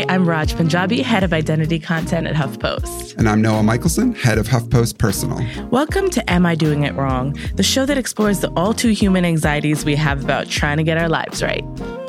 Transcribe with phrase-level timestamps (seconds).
[0.00, 3.18] Hi, I'm Raj Punjabi, head of identity content at HuffPost.
[3.18, 5.46] And I'm Noah Michelson, head of HuffPost Personal.
[5.68, 9.26] Welcome to Am I Doing It Wrong, the show that explores the all too human
[9.26, 11.62] anxieties we have about trying to get our lives right.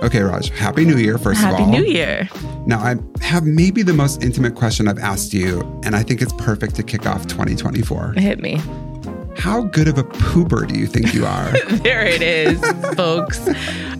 [0.03, 1.65] Okay, Raj, Happy New Year, first Happy of all.
[1.65, 2.29] Happy New Year.
[2.65, 6.33] Now, I have maybe the most intimate question I've asked you, and I think it's
[6.37, 8.13] perfect to kick off 2024.
[8.13, 8.61] Hit me.
[9.41, 11.51] How good of a pooper do you think you are?
[11.81, 12.59] There it is,
[12.95, 13.39] folks.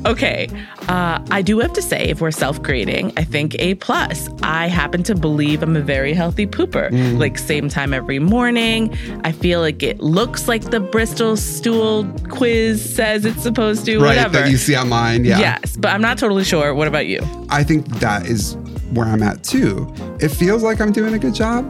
[0.05, 0.47] Okay,
[0.87, 4.29] uh, I do have to say, if we're self-grading, I think A plus.
[4.43, 6.91] I happen to believe I'm a very healthy pooper.
[6.91, 7.17] Mm.
[7.19, 8.95] Like same time every morning.
[9.23, 13.97] I feel like it looks like the Bristol stool quiz says it's supposed to.
[13.97, 14.41] right, whatever.
[14.41, 15.25] that you see online.
[15.25, 15.39] Yeah.
[15.39, 16.75] Yes, but I'm not totally sure.
[16.75, 17.19] What about you?
[17.49, 18.55] I think that is
[18.91, 19.91] where I'm at too.
[20.19, 21.63] It feels like I'm doing a good job,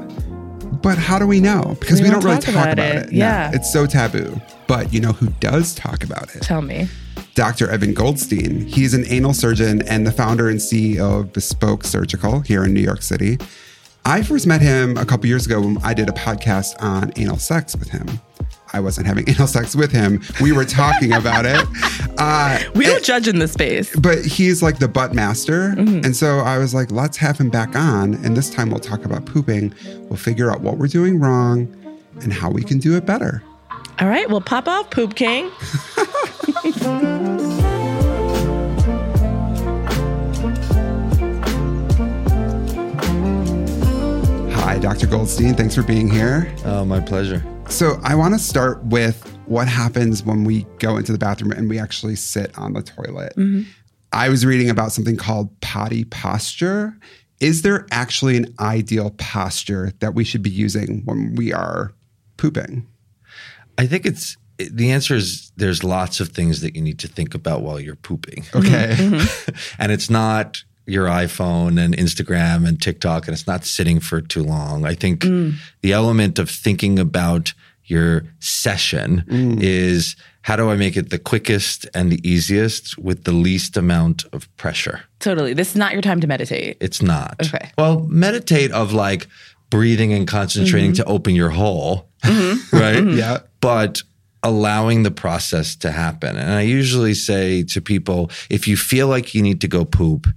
[0.82, 1.76] but how do we know?
[1.80, 3.06] Because We we, don't don't, really talk talk about about, it.
[3.08, 3.12] it.
[3.12, 3.52] No, Yeah.
[3.54, 4.40] it's so taboo.
[4.68, 6.42] But you know who does talk about it?
[6.42, 6.88] Tell me.
[7.36, 7.70] Dr.
[7.70, 8.66] Evan Goldstein.
[8.66, 12.82] He's an anal surgeon and the founder and CEO of Bespoke Surgical here in New
[12.82, 13.38] York City.
[14.06, 17.38] I first met him a couple years ago when I did a podcast on anal
[17.38, 18.08] sex with him.
[18.74, 20.22] I wasn't having anal sex with him.
[20.42, 21.66] We were talking about it.
[22.18, 23.96] Uh, We don't and- judge in this space.
[23.96, 25.70] but he's like the butt master.
[25.72, 26.06] Mm-hmm.
[26.06, 28.14] And so I was like, let's have him back on.
[28.24, 29.74] And this time we'll talk about pooping.
[30.08, 31.74] We'll figure out what we're doing wrong
[32.22, 33.42] and how we can do it better.
[34.00, 35.50] All right, well, pop off, Poop King.
[44.54, 45.08] Hi, Dr.
[45.08, 45.56] Goldstein.
[45.56, 46.54] Thanks for being here.
[46.66, 47.44] Oh, my pleasure.
[47.72, 51.70] So I want to start with what happens when we go into the bathroom and
[51.70, 53.34] we actually sit on the toilet.
[53.38, 53.62] Mm-hmm.
[54.12, 56.96] I was reading about something called potty posture.
[57.40, 61.94] Is there actually an ideal posture that we should be using when we are
[62.38, 62.88] pooping?
[63.78, 67.34] I think it's the answer is there's lots of things that you need to think
[67.34, 68.46] about while you're pooping.
[68.54, 68.96] Okay.
[68.98, 69.52] Mm-hmm.
[69.82, 74.44] and it's not your iPhone and Instagram and TikTok, and it's not sitting for too
[74.44, 74.86] long.
[74.86, 75.56] I think mm.
[75.82, 77.54] the element of thinking about
[77.86, 79.62] your session mm.
[79.62, 84.26] is how do I make it the quickest and the easiest with the least amount
[84.34, 85.02] of pressure?
[85.20, 85.54] Totally.
[85.54, 86.78] This is not your time to meditate.
[86.80, 87.36] It's not.
[87.46, 87.72] Okay.
[87.78, 89.28] Well, meditate of like
[89.70, 91.04] breathing and concentrating mm-hmm.
[91.04, 92.76] to open your hole, mm-hmm.
[92.76, 92.96] right?
[92.96, 93.18] Mm-hmm.
[93.18, 93.40] Yeah.
[93.60, 94.02] But
[94.44, 96.36] allowing the process to happen.
[96.36, 100.28] And I usually say to people, if you feel like you need to go poop,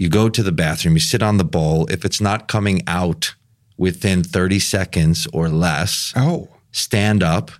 [0.00, 1.86] you go to the bathroom, you sit on the bowl.
[1.90, 3.34] If it's not coming out
[3.76, 7.50] within 30 seconds or less, Oh, stand up,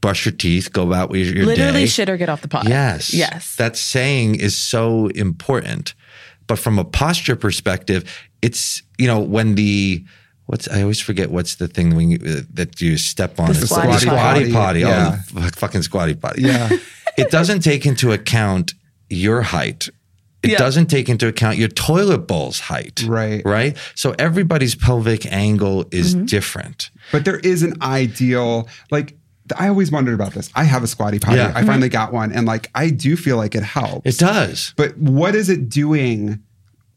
[0.00, 1.86] brush your teeth, go about with your Literally day.
[1.86, 2.68] shit or get off the pot.
[2.68, 3.12] Yes.
[3.12, 3.56] Yes.
[3.56, 5.94] That saying is so important.
[6.46, 8.04] But from a posture perspective,
[8.40, 10.04] it's, you know, when the,
[10.46, 13.46] what's, I always forget what's the thing when you, uh, that you step on.
[13.52, 14.52] The It's squatty squatty potty.
[14.52, 14.80] potty.
[14.80, 15.18] Yeah.
[15.34, 16.42] Oh, the f- fucking squatty potty.
[16.42, 16.68] Yeah.
[17.18, 18.74] it doesn't take into account
[19.08, 19.88] your height.
[20.42, 20.58] It Yeah.
[20.58, 23.04] doesn't take into account your toilet bowl's height.
[23.06, 23.42] Right.
[23.44, 23.76] Right.
[23.94, 26.24] So everybody's pelvic angle is Mm-hmm.
[26.26, 26.90] different.
[27.12, 29.16] but there is an ideal, like,
[29.58, 30.50] I always wondered about this.
[30.54, 31.36] I have a squatty potty.
[31.38, 31.52] Yeah.
[31.54, 32.32] I finally got one.
[32.32, 34.06] And like, I do feel like it helps.
[34.08, 34.72] It does.
[34.76, 36.40] But what is it doing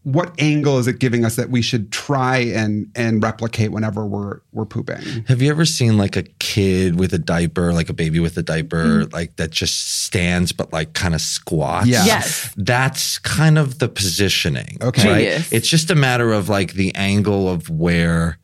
[0.05, 4.39] what angle is it giving us that we should try and and replicate whenever we're
[4.51, 5.25] we're pooping?
[5.27, 8.43] Have you ever seen like a kid with a diaper, like a baby with a
[8.43, 11.87] diaper, like that just stands but like kind of squats?
[11.87, 12.05] Yeah.
[12.05, 12.53] Yes.
[12.55, 14.77] That's kind of the positioning.
[14.79, 15.37] Okay.
[15.37, 15.51] Right?
[15.51, 18.37] It's just a matter of like the angle of where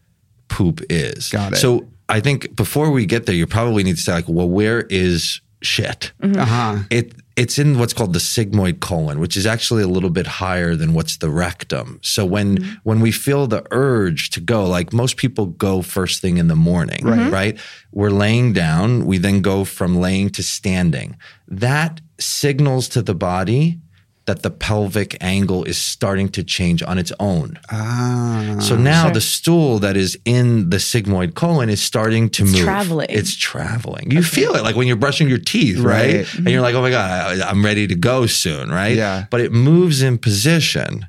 [0.47, 1.29] poop is.
[1.29, 1.57] Got it.
[1.57, 4.81] So I think before we get there, you probably need to say like, well, where
[4.89, 6.11] is shit?
[6.23, 6.77] Uh huh.
[6.89, 10.75] It it's in what's called the sigmoid colon, which is actually a little bit higher
[10.75, 11.99] than what's the rectum.
[12.03, 12.73] So when mm-hmm.
[12.83, 16.55] when we feel the urge to go, like most people go first thing in the
[16.55, 17.55] morning, right?
[17.55, 17.99] Mm-hmm.
[17.99, 21.17] We're laying down, we then go from laying to standing.
[21.47, 23.79] That signals to the body
[24.25, 27.59] that the pelvic angle is starting to change on its own.
[27.71, 28.57] Ah.
[28.59, 32.61] So now the stool that is in the sigmoid colon is starting to It's move.
[32.63, 33.07] traveling.
[33.09, 34.11] It's traveling.
[34.11, 36.17] You feel it like when you're brushing your teeth, right?
[36.17, 36.35] Right.
[36.35, 38.95] And you're like, oh my God, I, I'm ready to go soon, right?
[38.95, 39.25] Yeah.
[39.31, 41.07] But it moves in position.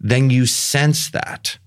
[0.00, 1.58] Then you sense that.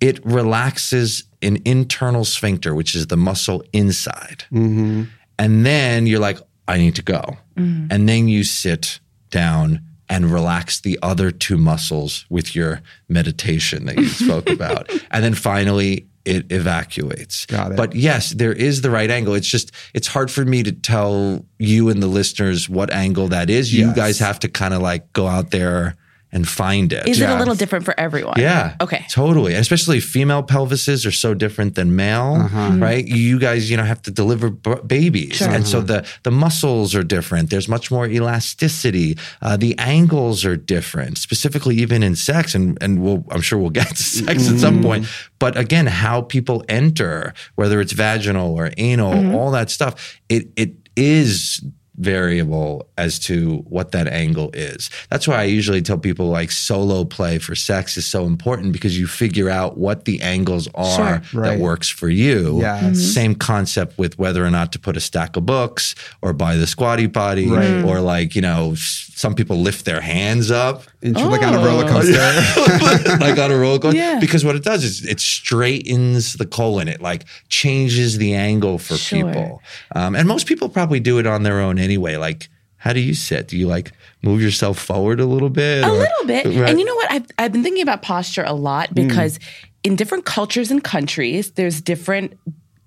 [0.00, 4.44] It relaxes an internal sphincter, which is the muscle inside.
[4.52, 5.04] Mm-hmm.
[5.38, 7.36] And then you're like, I need to go.
[7.56, 13.96] And then you sit down and relax the other two muscles with your meditation that
[13.96, 14.90] you spoke about.
[15.10, 17.46] And then finally, it evacuates.
[17.46, 17.76] Got it.
[17.76, 19.34] But yes, there is the right angle.
[19.34, 23.48] It's just, it's hard for me to tell you and the listeners what angle that
[23.48, 23.72] is.
[23.72, 23.96] You Yes.
[23.96, 25.96] guys have to kind of like go out there
[26.32, 27.08] and find it.
[27.08, 28.34] Is it a little different for everyone?
[28.38, 28.76] Yeah.
[28.80, 29.04] Okay.
[29.10, 29.54] Totally.
[29.54, 32.70] Especially female pelvises are so different than male, Uh-huh.
[32.78, 33.04] right?
[33.06, 35.42] You guys, you know, have to deliver b- babies.
[35.42, 37.50] And so the, the muscles are different.
[37.50, 39.18] There's much more elasticity.
[39.42, 42.54] Uh, the angles are different, specifically even in sex.
[42.54, 45.06] And, and we'll, I'm sure we'll get to sex at some point.
[45.38, 50.74] But again, how people enter, whether it's vaginal or anal, all that stuff, it, it
[50.96, 51.64] is
[52.00, 54.90] variable as to what that angle is.
[55.10, 58.98] That's why I usually tell people like solo play for sex is so important because
[58.98, 61.42] you figure out what the angles are Sure.
[61.42, 62.60] that works for you.
[62.60, 62.98] Yes.
[63.00, 66.66] Same concept with whether or not to put a stack of books or buy the
[66.66, 67.84] squatty potty Right.
[67.84, 71.60] or like, you know, some people lift their hands up And you're like on a
[71.60, 71.64] Oh.
[71.64, 73.16] roller coaster.
[73.20, 73.96] like on a roller coaster.
[73.98, 74.18] Yeah.
[74.20, 76.88] Because what it does is it straightens the colon.
[76.88, 79.24] It like changes the angle for Sure.
[79.24, 79.62] people.
[79.94, 81.89] Um, and most people probably do it on their own anyway.
[81.98, 83.48] Like, how do you sit?
[83.48, 83.92] Do you like
[84.22, 85.84] move yourself forward a little bit?
[85.84, 86.46] A or- little bit.
[86.46, 86.70] Right.
[86.70, 87.12] And you know what?
[87.12, 89.42] I've, I've been thinking about posture a lot because hmm.
[89.84, 92.38] in different cultures and countries, there's different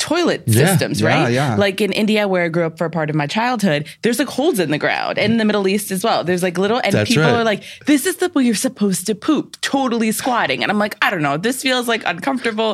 [0.03, 1.31] toilet Yeah, systems, yeah, right?
[1.31, 1.55] yeah.
[1.55, 4.27] Like in India, where I grew up for a part of my childhood, there's like
[4.27, 5.17] holes in the ground.
[5.17, 6.23] And in the Middle East as well.
[6.25, 7.39] There's like little, and That's people right.
[7.39, 10.61] are like, this is the way you're supposed to poop, totally squatting.
[10.61, 12.71] And I'm like, I don't know, this feels like uncomfortable,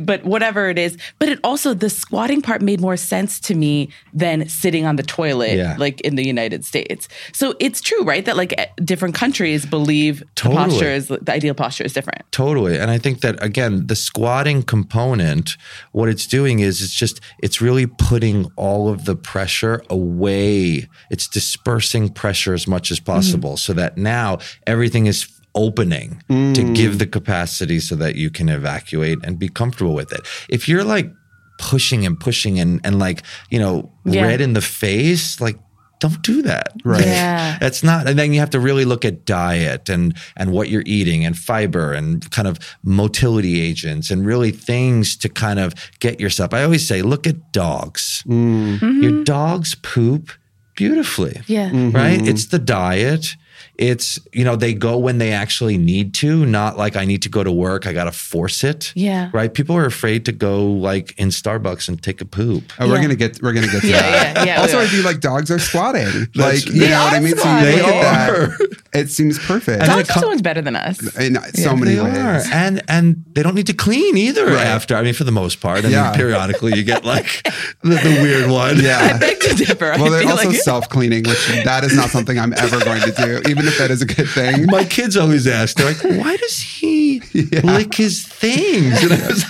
[0.00, 0.96] but whatever it is.
[1.18, 3.90] But it also, the squatting part made more sense to me
[4.22, 5.76] than sitting on the toilet, Yeah.
[5.78, 7.02] like in the United States.
[7.40, 8.24] So it's true, right?
[8.24, 8.52] That like
[8.92, 10.56] different countries believe Totally.
[10.64, 12.22] the posture is the ideal posture is different.
[12.32, 12.78] Totally.
[12.80, 15.46] And I think that again, the squatting component,
[15.92, 20.88] what it's doing is it's just it's really putting all of the pressure away.
[21.10, 23.06] It's dispersing pressure as much as mm.
[23.06, 26.76] possible so that now everything is opening to mm.
[26.76, 30.20] give the capacity so that you can evacuate and be comfortable with it.
[30.48, 31.10] If you're like
[31.58, 34.26] pushing and pushing and and like, you know, Yeah.
[34.26, 35.58] red in the face, like
[36.00, 36.72] don't do that.
[36.84, 37.04] Right.
[37.04, 37.58] Yeah.
[37.60, 40.82] That's not, and then you have to really look at diet and and what you're
[40.86, 46.18] eating and fiber and kind of motility agents and really things to kind of get
[46.18, 46.52] yourself.
[46.52, 48.24] I always say, look at dogs.
[48.26, 48.80] Mm.
[48.80, 49.24] Your mm-hmm.
[49.24, 50.32] dogs poop
[50.74, 51.40] beautifully.
[51.46, 51.66] Yeah.
[51.66, 52.18] Right?
[52.18, 52.28] Mm-hmm.
[52.28, 53.36] It's the diet.
[53.80, 57.30] It's, you know, they go when they actually need to, not like I need to
[57.30, 57.86] go to work.
[57.86, 58.92] I got to force it.
[58.94, 59.30] Yeah.
[59.32, 59.52] Right.
[59.54, 62.64] People are afraid to go like in Starbucks and take a poop.
[62.78, 64.36] Oh, we're gonna get we're gonna get to Yeah, that.
[64.36, 66.28] yeah, yeah, also, we I feel like dogs are squatting.
[66.34, 67.36] Like you They know what I mean.
[67.36, 67.76] So you squatting.
[67.78, 68.76] look at that.
[68.92, 69.82] It seems perfect.
[69.82, 70.98] And then Dogs it are so much better than us.
[71.16, 72.16] in so many They ways.
[72.18, 72.42] are.
[72.52, 74.66] And and they don't need to clean either Right.
[74.66, 74.96] after.
[74.96, 75.84] I mean, for the most part.
[75.84, 76.04] I Yeah.
[76.10, 77.42] mean, periodically you get like
[77.82, 78.78] the, the weird one.
[78.78, 79.18] I Yeah.
[79.18, 79.94] beg to differ.
[79.96, 82.80] Well, I they're feel also like self cleaning, which that is not something I'm ever
[82.84, 84.66] going to do, even if that is a good thing.
[84.66, 87.20] My kids always ask, they're like, why does he
[87.62, 89.02] lick his things?
[89.04, 89.44] And I was,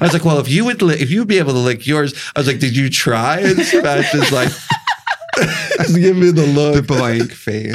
[0.00, 1.86] I was like, well, if you would, lick, if you would be able to lick
[1.86, 3.40] yours, I was like, did you try?
[3.40, 4.50] And Sebastian's like,
[5.78, 6.74] just give me the look.
[6.74, 7.74] the blank face.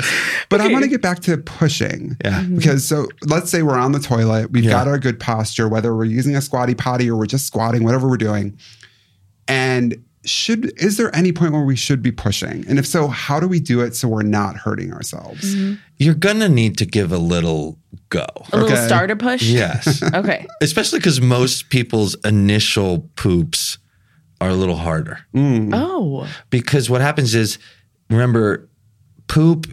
[0.49, 0.73] But I Okay.
[0.73, 2.17] want to get back to pushing.
[2.23, 2.41] Yeah.
[2.41, 2.57] Mm-hmm.
[2.57, 4.71] Because so let's say we're on the toilet, we've Yeah.
[4.71, 8.07] got our good posture, whether we're using a squatty potty or we're just squatting, whatever
[8.09, 8.57] we're doing.
[9.47, 12.65] And should is there any point where we should be pushing?
[12.67, 15.53] And if so, how do we do it so we're not hurting ourselves?
[15.55, 15.73] Mm-hmm.
[15.97, 17.77] You're going to need to give a little
[18.09, 18.25] go.
[18.51, 18.87] a little Okay.
[18.87, 19.41] starter push.
[19.43, 20.01] Yes.
[20.13, 20.47] Okay.
[20.61, 23.77] Especially because most people's initial poops
[24.43, 25.17] are a little harder.
[25.33, 25.71] Mm.
[25.73, 26.27] Oh.
[26.49, 27.57] because what happens is
[28.09, 28.67] remember
[29.27, 29.67] poop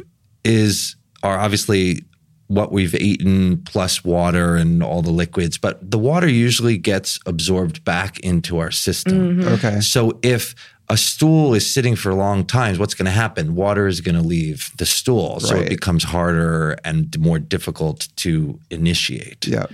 [0.45, 2.03] is are obviously
[2.47, 7.85] what we've eaten plus water and all the liquids, but the water usually gets absorbed
[7.85, 9.19] back into our system.
[9.39, 9.49] Mm-hmm.
[9.55, 9.81] Okay.
[9.81, 10.55] So if
[10.89, 13.55] a stool is sitting for long times, what's going to happen?
[13.55, 15.39] Water is going to leave the stool.
[15.41, 15.67] So Right.
[15.67, 19.47] it becomes harder and more difficult to initiate.
[19.47, 19.67] Yeah.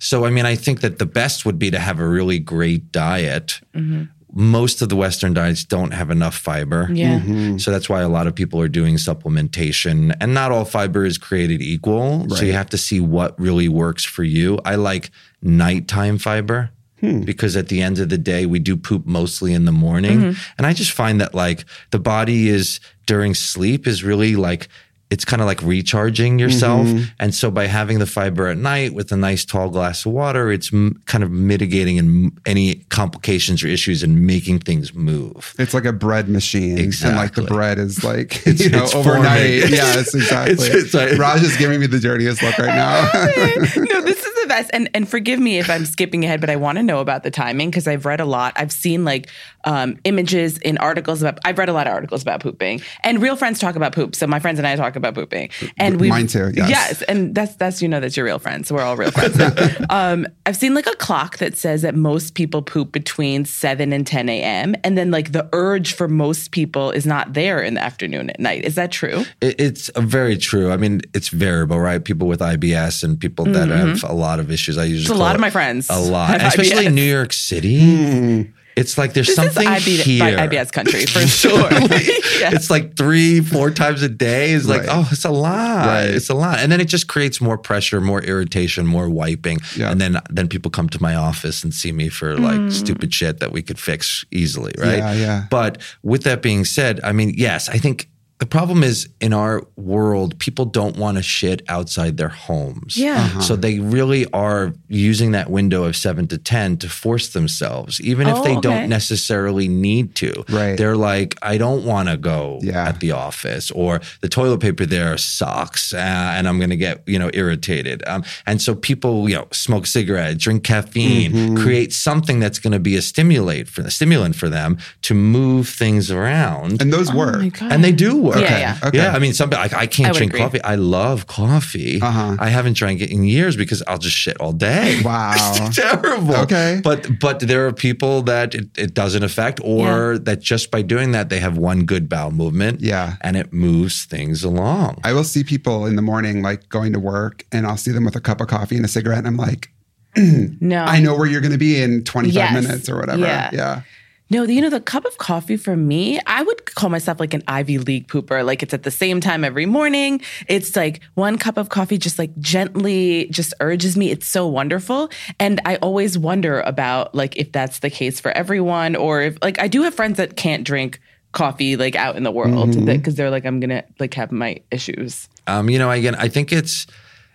[0.00, 2.90] So, I mean, I think that the best would be to have a really great
[2.90, 3.60] diet.
[3.74, 4.02] Mm-hmm.
[4.36, 6.88] Most of the Western diets don't have enough fiber.
[6.92, 7.20] Yeah.
[7.20, 7.58] Mm-hmm.
[7.58, 10.14] So that's why a lot of people are doing supplementation.
[10.20, 12.28] And not all fiber is created equal.
[12.28, 14.60] So you have to see what really works for you.
[14.64, 15.10] I like
[15.42, 16.70] nighttime fiber.
[17.00, 20.34] Because at the end of the day, we do poop mostly in the morning.
[20.58, 24.66] And I just find that like the body is during sleep is really like
[25.08, 26.86] it's kind of like recharging yourself.
[26.88, 27.04] Mm-hmm.
[27.20, 30.50] And so by having the fiber at night with a nice tall glass of water,
[30.50, 35.54] it's m- kind of mitigating and any complications or issues and making things move.
[35.58, 36.78] It's like a bread machine.
[36.78, 39.60] And like the bread is like, It's- you know, it's overnight.
[39.60, 39.76] forming.
[39.76, 40.54] Yes, exactly.
[40.66, 43.02] It's- it's like- Raj is giving me the dirtiest look right now.
[43.14, 44.70] no, this is the best.
[44.72, 47.30] And and forgive me if I'm skipping ahead, but I want to know about the
[47.30, 48.54] timing because I've read a lot.
[48.56, 49.28] I've seen like
[49.66, 51.38] um, images in articles about.
[51.44, 54.14] I've read a lot of articles about pooping, and real friends talk about poop.
[54.14, 57.02] So my friends and I talk about pooping, and we Mine too, yes.
[57.02, 58.72] and that's that's you know that's your real friends.
[58.72, 59.38] We're all real friends.
[59.90, 64.06] um, I've seen like a clock that says that most people poop between seven and
[64.06, 64.74] ten a.m.
[64.84, 68.40] And then like the urge for most people is not there in the afternoon at
[68.40, 68.64] night.
[68.64, 69.24] Is that true?
[69.40, 70.70] It, it's uh, very true.
[70.70, 72.02] I mean, it's variable, right?
[72.02, 74.78] People with IBS and people that have a lot of issues.
[74.78, 76.86] I usually It's a lot it of my friends a lot, especially IBS.
[76.86, 78.52] in New York City.
[78.76, 80.36] It's like there's This something is IB, here.
[80.36, 81.68] IBS country for sure.
[82.36, 82.50] Yeah.
[82.52, 84.52] It's like three, four times a day.
[84.52, 84.90] It's like, Right.
[84.92, 85.86] oh, it's a lot.
[85.86, 86.10] Right.
[86.10, 89.90] It's a lot, and then it just creates more pressure, more irritation, more wiping, Yeah.
[89.90, 92.70] and then then people come to my office and see me for like mm.
[92.72, 94.98] stupid shit that we could fix easily, right?
[94.98, 95.44] Yeah, yeah.
[95.50, 99.66] But with that being said, I mean, yes, I think the problem is in our
[99.76, 102.96] world, people don't want to shit outside their homes.
[102.96, 103.14] Yeah.
[103.14, 103.40] Uh-huh.
[103.40, 108.26] So they really are using that window of seven to 10 to force themselves, even
[108.28, 108.60] if Oh, they okay.
[108.60, 110.44] don't necessarily need to.
[110.50, 110.76] Right.
[110.76, 112.86] They're like, I don't want to go Yeah.
[112.88, 115.96] at the office, or the toilet paper there sucks, uh,
[116.36, 118.02] and I'm going to get you know irritated.
[118.06, 121.56] Um, and so people, you know, smoke cigarettes, drink caffeine, Mm-hmm.
[121.56, 125.68] create something that's going to be a stimulate for a stimulant for them to move
[125.68, 126.82] things around.
[126.82, 127.60] and those Oh work.
[127.62, 128.40] my And they do work.
[128.40, 128.78] Yeah, yeah.
[128.88, 128.98] Okay.
[128.98, 130.40] Yeah, I mean, some like I can't I drink agree.
[130.40, 130.62] coffee.
[130.62, 132.00] I love coffee.
[132.00, 132.36] Uh-huh.
[132.38, 135.00] I haven't drank it in years because I'll just shit all day.
[135.04, 135.32] Wow.
[135.56, 136.36] it's terrible.
[136.36, 136.80] Okay.
[136.82, 141.12] but but there are people that it, it doesn't affect, or that just by doing
[141.12, 142.80] that they have one good bowel movement.
[142.80, 143.16] Yeah.
[143.20, 145.00] and it moves things along.
[145.04, 148.04] I will see people in the morning, like going to work, and I'll see them
[148.04, 149.70] with a cup of coffee and a cigarette, and I'm like,
[150.16, 152.54] No, I know where you're going to be in 25 Yes.
[152.64, 153.20] minutes or whatever.
[153.20, 153.50] Yeah.
[153.52, 153.82] yeah.
[154.28, 157.44] No, you know, the cup of coffee for me, I would call myself like an
[157.46, 158.44] Ivy League pooper.
[158.44, 160.20] Like it's at the same time every morning.
[160.48, 164.10] It's like one cup of coffee just like gently just urges me.
[164.10, 165.10] It's so wonderful.
[165.38, 169.60] And I always wonder about like if that's the case for everyone or if like
[169.60, 170.98] I do have friends that can't drink
[171.32, 174.60] coffee like out in the world because they're like, I'm going to like have my
[174.70, 175.28] issues.
[175.46, 176.86] Um, you know, again, I think it's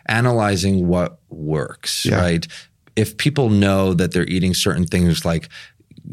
[0.08, 2.20] analyzing what works, Yeah.
[2.20, 2.48] right?
[2.98, 5.48] If people know that they're eating certain things like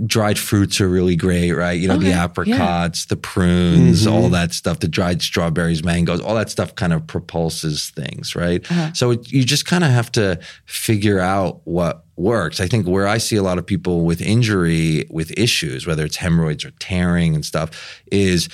[0.07, 1.79] dried fruits are really great, right?
[1.79, 2.25] You know, the Okay, yeah.
[2.25, 4.33] apricots, the prunes, all mm-hmm.
[4.33, 8.65] that stuff, the dried strawberries, mangoes, all that stuff kind of propulses things, right?
[8.71, 8.93] Uh-huh.
[8.93, 12.61] So it, you just kind of have to figure out what works.
[12.61, 16.17] I think where I see a lot of people with injury, with issues, whether it's
[16.17, 18.49] hemorrhoids or tearing and stuff, is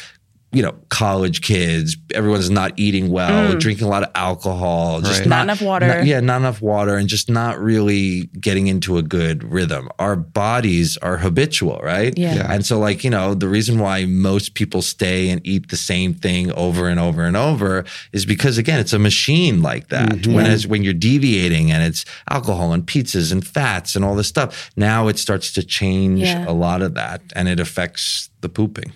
[0.55, 3.61] you know, college kids, everyone's not eating well, mm.
[3.61, 5.29] drinking a lot of alcohol, just Right.
[5.29, 5.87] Not enough water.
[5.89, 9.89] not- yeah, not enough water, and just not really getting into a good rhythm.
[9.99, 12.17] Our bodies are habitual, right?
[12.17, 12.35] Yeah.
[12.37, 12.53] Yeah.
[12.53, 16.15] And so, like, you know, the reason why most people stay and eat the same
[16.15, 20.09] thing over and over and over is because, again, it's a machine like that.
[20.11, 20.33] Mm-hmm.
[20.35, 24.29] When, as, when you're deviating and it's alcohol and pizzas and fats and all this
[24.29, 26.45] stuff, now it starts to change Yeah.
[26.49, 28.93] a lot of that and it affects the pooping.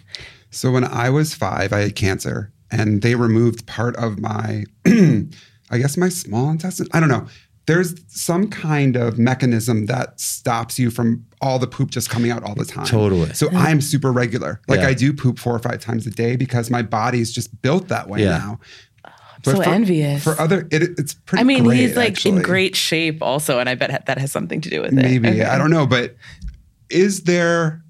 [0.50, 5.78] So when I was five, I had cancer, and they removed part of my, I
[5.78, 6.86] guess my small intestine.
[6.92, 7.26] I don't know.
[7.66, 12.42] There's some kind of mechanism that stops you from all the poop just coming out
[12.42, 12.86] all the time.
[12.86, 13.32] Totally.
[13.34, 14.60] So I'm super regular.
[14.68, 14.88] Like Yeah.
[14.88, 18.08] I do poop four or five times a day because my body's just built that
[18.08, 18.24] way now.
[18.24, 18.38] Yeah.
[18.38, 18.60] now.
[19.06, 19.10] Oh,
[19.44, 20.24] so for, envious.
[20.24, 21.42] For other, it, it's pretty.
[21.42, 23.58] I mean, great, he's like in great shape also.
[23.58, 24.96] And I bet that has something to do with it.
[24.96, 25.44] Maybe Okay.
[25.44, 26.16] I don't know, but
[26.88, 27.82] is there?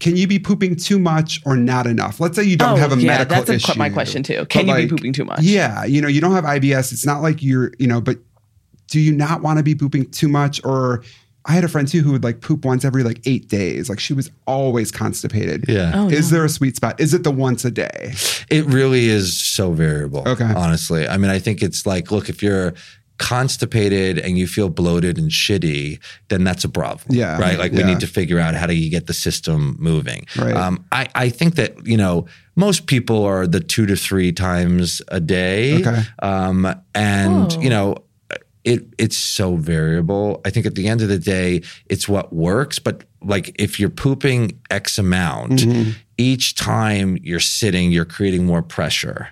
[0.00, 2.20] Can you be pooping too much or not enough?
[2.20, 3.78] Let's say you don't Oh, have a yeah, medical that's a- issue.
[3.78, 4.46] my question too.
[4.46, 5.40] Can you be pooping too much?
[5.42, 6.92] Yeah, you know, you don't have IBS.
[6.92, 8.18] It's not like you're, you know, but
[8.88, 11.02] do you not want to be pooping too much or
[11.44, 13.88] I had a friend too who would like poop once every like eight days.
[13.88, 15.64] Like she was always constipated.
[15.66, 15.92] Yeah.
[15.94, 17.00] Oh, is there a sweet spot?
[17.00, 18.12] Is it the once a day?
[18.50, 20.24] It really is so variable.
[20.28, 20.44] Okay.
[20.44, 21.08] Honestly.
[21.08, 22.74] I mean, I think it's like, look, if you're
[23.18, 25.98] constipated and you feel bloated and shitty,
[26.28, 27.14] then that's a problem.
[27.16, 27.38] Yeah.
[27.38, 27.58] Right.
[27.58, 30.26] Like we need to figure out how do you get the system moving.
[30.36, 30.54] Right.
[30.54, 35.02] Um, I, I think that, you know, most people are the two to three times
[35.08, 35.80] a day.
[35.80, 36.02] Okay.
[36.20, 37.96] Um, and, you know,
[38.64, 40.40] it it's so variable.
[40.44, 42.78] I think at the end of the day, it's what works.
[42.78, 45.64] But like if you're pooping X amount,
[46.18, 49.28] each time you're sitting, you're creating more pressure.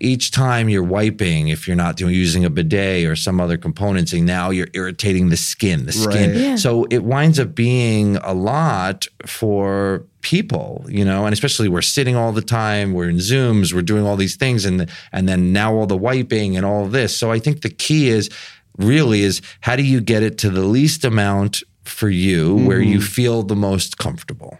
[0.00, 4.20] Each time you're wiping, if you're not doing using a bidet or some other componency,
[4.20, 5.86] now you're irritating the skin.
[5.86, 6.30] The skin.
[6.30, 6.40] Right.
[6.40, 6.56] Yeah.
[6.56, 12.16] So it winds up being a lot for people, you know, and especially we're sitting
[12.16, 15.74] all the time, we're in Zooms, we're doing all these things, and and then now
[15.74, 17.16] all the wiping and all of this.
[17.16, 18.30] So I think the key is
[18.78, 22.98] really is how do you get it to the least amount for you where you
[22.98, 23.06] mm-hmm.
[23.06, 24.58] feel the most comfortable.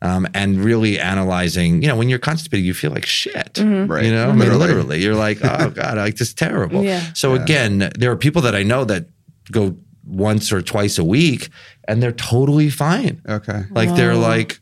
[0.00, 3.58] Um, and really analyzing, you know, when you're constipated, you feel like shit.
[3.58, 4.04] Right.
[4.04, 4.58] You know, I mean, Literally.
[4.68, 6.84] literally, you're like, oh god, like this is terrible.
[6.84, 7.02] Yeah.
[7.14, 9.06] So again, there are people that I know that
[9.50, 11.48] go once or twice a week,
[11.88, 13.20] and they're totally fine.
[13.28, 13.64] Okay.
[13.70, 14.60] Like they're like,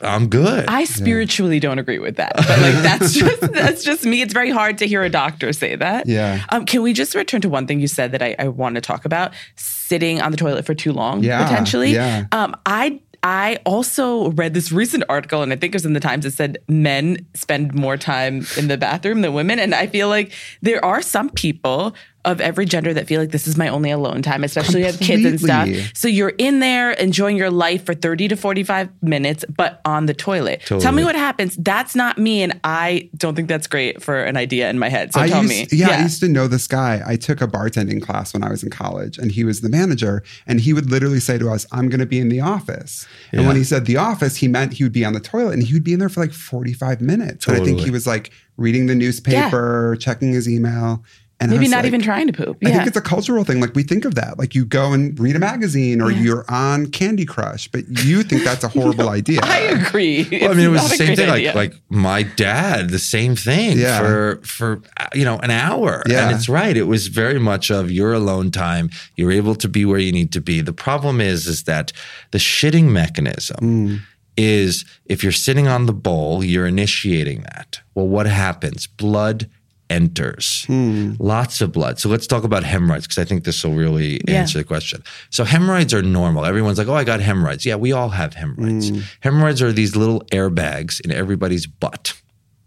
[0.00, 0.66] I'm good.
[0.66, 4.22] I spiritually don't agree with that, but like that's just that's just me.
[4.22, 6.08] It's very hard to hear a doctor say that.
[6.08, 6.44] Yeah.
[6.48, 8.80] Um, can we just return to one thing you said that I, I want to
[8.80, 9.32] talk about?
[9.54, 11.92] Sitting on the toilet for too long, Yeah, potentially.
[11.92, 12.24] yeah.
[12.32, 16.00] Um, I I also read this recent article, and I think it was in the
[16.00, 16.26] Times.
[16.26, 20.30] It said men spend more time in the bathroom than women, and I feel like
[20.60, 24.22] there are some people of every gender that feel like this is my only alone
[24.22, 25.68] time, especially if you have kids and stuff.
[25.94, 30.14] So you're in there enjoying your life for 30 to 45 minutes, but on the
[30.14, 30.62] toilet.
[30.64, 31.56] Tell me what happens.
[31.56, 35.12] That's not me, and I don't think that's great for an idea in my head.
[35.12, 35.78] So I tell used, me.
[35.78, 37.02] Yeah, I used to know this guy.
[37.06, 40.22] I took a bartending class when I was in college, and he was the manager.
[40.46, 43.46] And he would literally say to us, "I'm going to be in the office." And
[43.46, 45.74] when he said the office, he meant he would be on the toilet, and he
[45.74, 47.46] would be in there for like 45 minutes.
[47.46, 51.04] And I think he was like reading the newspaper, checking his email.
[51.44, 52.56] And Maybe not like- even trying to poop.
[52.64, 53.60] I think it's a cultural thing.
[53.60, 54.38] Like we think of that.
[54.38, 58.44] Like you go and read a magazine or you're on Candy Crush, but you think
[58.44, 59.40] that's a horrible idea.
[59.42, 60.26] I agree.
[60.30, 61.28] Well, I mean, it was the same thing.
[61.30, 61.54] idea.
[61.54, 63.98] Like, like my dad, the same thing Yeah.
[64.00, 64.80] for for
[65.14, 66.02] you know an hour.
[66.08, 66.28] Yeah.
[66.28, 66.76] And it's right.
[66.76, 68.88] It was very much of your alone time.
[69.16, 70.60] You're able to be where you need to be.
[70.62, 71.92] The problem is, is that
[72.30, 73.56] the shitting mechanism.
[73.60, 74.00] Mm.
[74.36, 77.80] Is if you're sitting on the bowl, you're initiating that.
[77.94, 78.88] Well, what happens?
[78.88, 79.48] Blood
[79.90, 80.64] enters.
[80.66, 81.12] Hmm.
[81.18, 81.98] Lots of blood.
[81.98, 84.40] So let's talk about hemorrhoids because I think this will really Yeah.
[84.40, 85.02] answer the question.
[85.30, 86.44] So hemorrhoids are normal.
[86.44, 88.88] Everyone's like, "Oh, I got hemorrhoids." Yeah, we all have hemorrhoids.
[88.88, 89.00] Hmm.
[89.20, 92.14] Hemorrhoids are these little airbags in everybody's butt.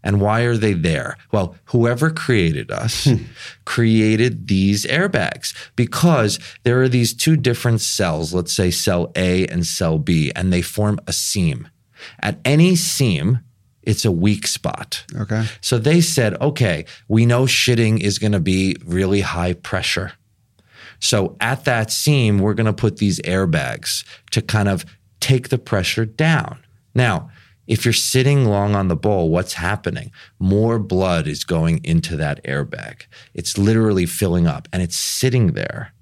[0.04, 1.16] And why are they there?
[1.32, 3.16] Well, whoever created us hmm.
[3.64, 9.66] created these airbags because there are these two different cells, let's say cell A and
[9.66, 11.68] cell B, and they form a seam.
[12.20, 13.40] At any seam,
[13.88, 15.02] it's a weak spot.
[15.16, 15.46] Okay.
[15.62, 20.12] So they said, okay, we know shitting is going to be really high pressure.
[21.00, 24.84] So at that seam, we're going to put these airbags to kind of
[25.20, 26.58] take the pressure down.
[26.94, 27.30] Now,
[27.66, 30.12] if you're sitting long on the bowl, what's happening?
[30.38, 33.06] More blood is going into that airbag.
[33.32, 35.94] It's literally filling up and it's sitting there.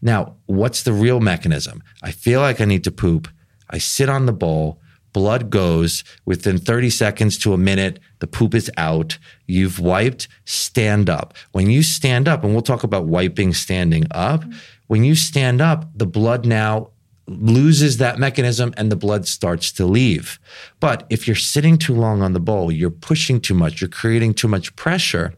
[0.00, 1.82] Now, what's the real mechanism?
[2.02, 3.28] I feel like I need to poop.
[3.68, 4.80] I sit on the bowl.
[5.14, 8.00] Blood goes within 30 seconds to a minute.
[8.18, 9.16] The poop is out.
[9.46, 10.28] You've wiped.
[10.44, 11.34] Stand up.
[11.52, 14.44] When you stand up, and we'll talk about wiping standing up,
[14.88, 16.90] when you stand up, the blood now
[17.26, 20.38] loses that mechanism and the blood starts to leave.
[20.80, 24.34] But if you're sitting too long on the bowl, you're pushing too much, you're creating
[24.34, 25.32] too much pressure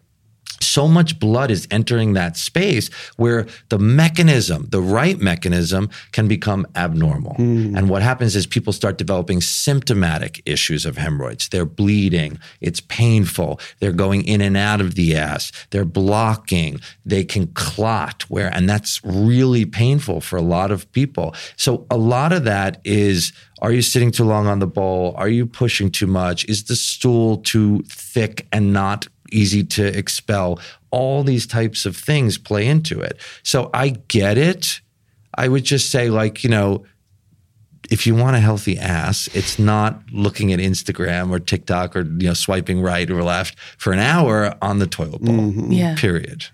[0.76, 6.66] so much blood is entering that space where the mechanism, the right mechanism, can become
[6.76, 7.32] abnormal.
[7.32, 7.74] Hmm.
[7.74, 11.48] And what happens is people start developing symptomatic issues of hemorrhoids.
[11.48, 17.24] They're bleeding, it's painful, they're going in and out of the ass, they're blocking, they
[17.24, 21.34] can clot, where, and that's really painful for a lot of people.
[21.56, 25.14] So a lot of that is are you sitting too long on the bowl?
[25.16, 26.44] Are you pushing too much?
[26.44, 30.60] Is the stool too thick and not easy to expel.
[30.90, 33.18] All these types of things play into it.
[33.42, 34.80] So I get it.
[35.34, 36.84] I would just say, like, you know,
[37.90, 42.28] if you want a healthy ass, it's not looking at Instagram or TikTok or, you
[42.28, 45.36] know, swiping right or left for an hour on the toilet bowl.
[45.36, 45.72] Mm-hmm.
[45.72, 45.94] Yeah.
[45.96, 46.46] Period.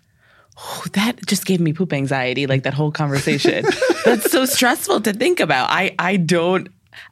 [0.59, 3.65] Oh, that just gave me poop anxiety, like that whole conversation.
[4.05, 5.71] That's so stressful to think about.
[5.71, 6.69] I I don't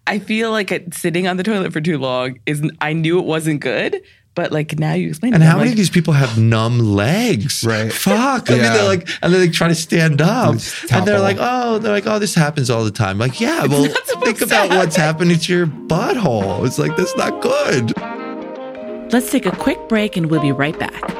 [0.06, 3.24] I feel like it, sitting on the toilet for too long is I knew it
[3.24, 4.02] wasn't good,
[4.34, 5.34] But like now you explain.
[5.34, 7.64] And it, how I'm many like, of these people have numb legs?
[7.64, 7.92] Right.
[7.92, 8.50] Fuck.
[8.50, 10.56] I mean, they're like, and then they try to stand up,
[10.92, 13.18] and they're like, oh, they're like, oh, this happens all the time.
[13.18, 16.64] Like, yeah, well, think to about what's happening to your butthole.
[16.64, 17.92] It's like that's not good.
[19.12, 21.19] Let's take a quick break and we'll be right back.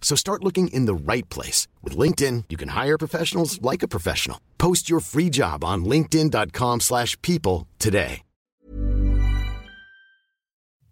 [0.00, 1.68] So start looking in the right place.
[1.82, 4.40] With LinkedIn, you can hire professionals like a professional.
[4.56, 8.22] Post your free job on linkedin.com/people slash people today.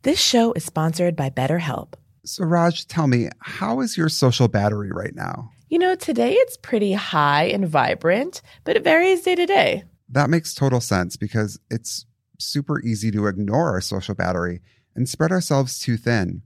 [0.03, 1.95] This show is sponsored by BetterHelp.
[2.25, 5.51] So, Raj, tell me, how is your social battery right now?
[5.69, 9.83] You know, today it's pretty high and vibrant, but it varies day to day.
[10.09, 12.07] That makes total sense because it's
[12.39, 14.61] super easy to ignore our social battery
[14.95, 16.43] and spread ourselves too thin,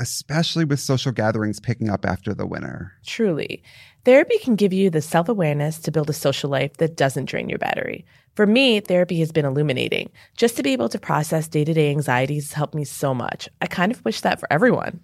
[0.00, 2.94] especially with social gatherings picking up after the winter.
[3.06, 3.62] Truly.
[4.04, 7.48] Therapy can give you the self awareness to build a social life that doesn't drain
[7.48, 8.04] your battery.
[8.34, 10.10] For me, therapy has been illuminating.
[10.36, 13.48] Just to be able to process day to day anxieties has helped me so much.
[13.60, 15.00] I kind of wish that for everyone.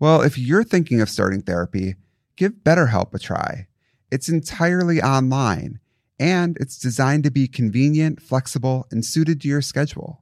[0.00, 1.94] Well, if you're thinking of starting therapy,
[2.36, 3.68] give BetterHelp a try.
[4.10, 5.78] It's entirely online
[6.18, 10.19] and it's designed to be convenient, flexible, and suited to your schedule.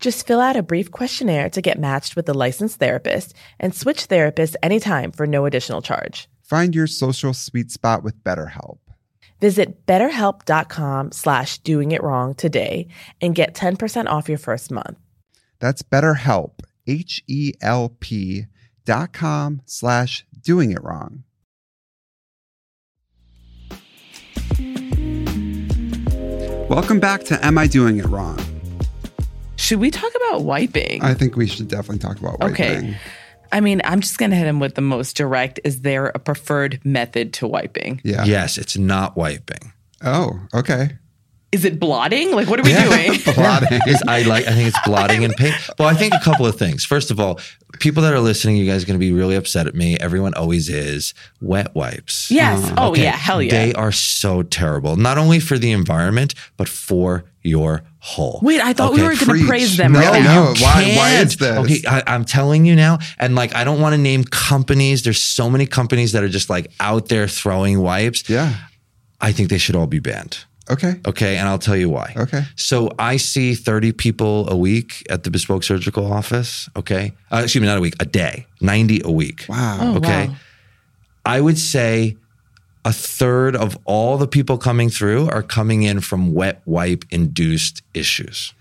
[0.00, 4.08] Just fill out a brief questionnaire to get matched with a licensed therapist and switch
[4.08, 6.28] therapists anytime for no additional charge.
[6.42, 8.78] Find your social sweet spot with BetterHelp.
[9.40, 12.88] Visit betterhelp.com slash doing it wrong today
[13.20, 14.98] and get 10% off your first month.
[15.60, 18.46] That's BetterHelp, H E L P
[18.84, 21.24] dot com slash doing it wrong.
[26.68, 28.38] Welcome back to Am I Doing It Wrong?
[29.56, 31.02] Should we talk about wiping?
[31.02, 32.54] I think we should definitely talk about wiping.
[32.54, 32.96] Okay.
[33.52, 35.60] I mean, I'm just going to hit him with the most direct.
[35.64, 38.00] Is there a preferred method to wiping?
[38.04, 38.24] Yeah.
[38.24, 39.72] Yes, it's not wiping.
[40.02, 40.98] Oh, okay.
[41.52, 42.32] Is it blotting?
[42.32, 43.20] Like, what are we doing?
[43.36, 43.78] Blotting.
[43.86, 44.44] It's- I like.
[44.48, 45.54] I think it's blotting and paint.
[45.78, 46.84] Well, I think a couple of things.
[46.84, 47.38] First of all,
[47.80, 49.96] people that are listening, you guys are going to be really upset at me.
[50.00, 51.14] Everyone always is.
[51.40, 52.30] Wet wipes.
[52.30, 52.60] yes.
[52.62, 52.74] Mm.
[52.78, 53.10] oh, Okay, yeah.
[53.12, 53.50] Hell yeah.
[53.50, 58.38] They are so terrible, not only for the environment, but for your hole.
[58.42, 60.24] Wait, I thought we were going to praise them No, right no.
[60.24, 60.44] now.
[60.54, 61.26] Why- why can't.
[61.28, 61.58] is this?
[61.58, 65.02] Okay, I, I'm telling you now, and like I don't want to name companies.
[65.02, 68.28] There's so many companies that are just like out there throwing wipes.
[68.28, 68.54] Yeah.
[69.20, 70.44] I think they should all be banned.
[70.70, 70.98] Okay.
[71.06, 72.14] Okay, and I'll tell you why.
[72.16, 72.42] Okay.
[72.56, 76.68] So I see 30 people a week at the bespoke surgical office.
[76.74, 77.12] Okay.
[77.30, 79.44] Uh, excuse me, not a week, a day, 90 a week.
[79.48, 79.78] Wow.
[79.80, 80.28] Oh, Okay.
[80.28, 80.34] wow.
[81.26, 82.16] I would say
[82.84, 87.82] a third of all the people coming through are coming in from wet wipe induced
[87.94, 88.52] issues.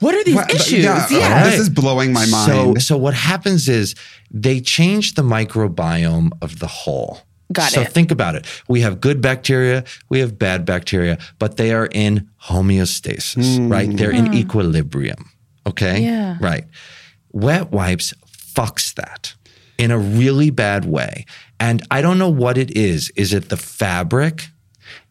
[0.00, 0.84] What are these What- issues?
[0.84, 1.42] yeah, Yeah.
[1.46, 2.82] oh, This is blowing my So, mind.
[2.82, 3.94] so what happens is
[4.30, 7.20] they change the microbiome of the hole.
[7.52, 7.88] Got so it.
[7.88, 8.46] think about it.
[8.68, 13.68] We have good bacteria, we have bad bacteria, but they are in homeostasis, hmm.
[13.68, 13.94] right?
[13.94, 15.30] They're in equilibrium.
[15.66, 16.00] Okay?
[16.00, 16.36] Yeah.
[16.40, 16.64] Right.
[17.32, 19.34] Wet wipes fucks that
[19.78, 21.26] in a really bad way.
[21.60, 23.10] And I don't know what it is.
[23.16, 24.48] Is it the fabric?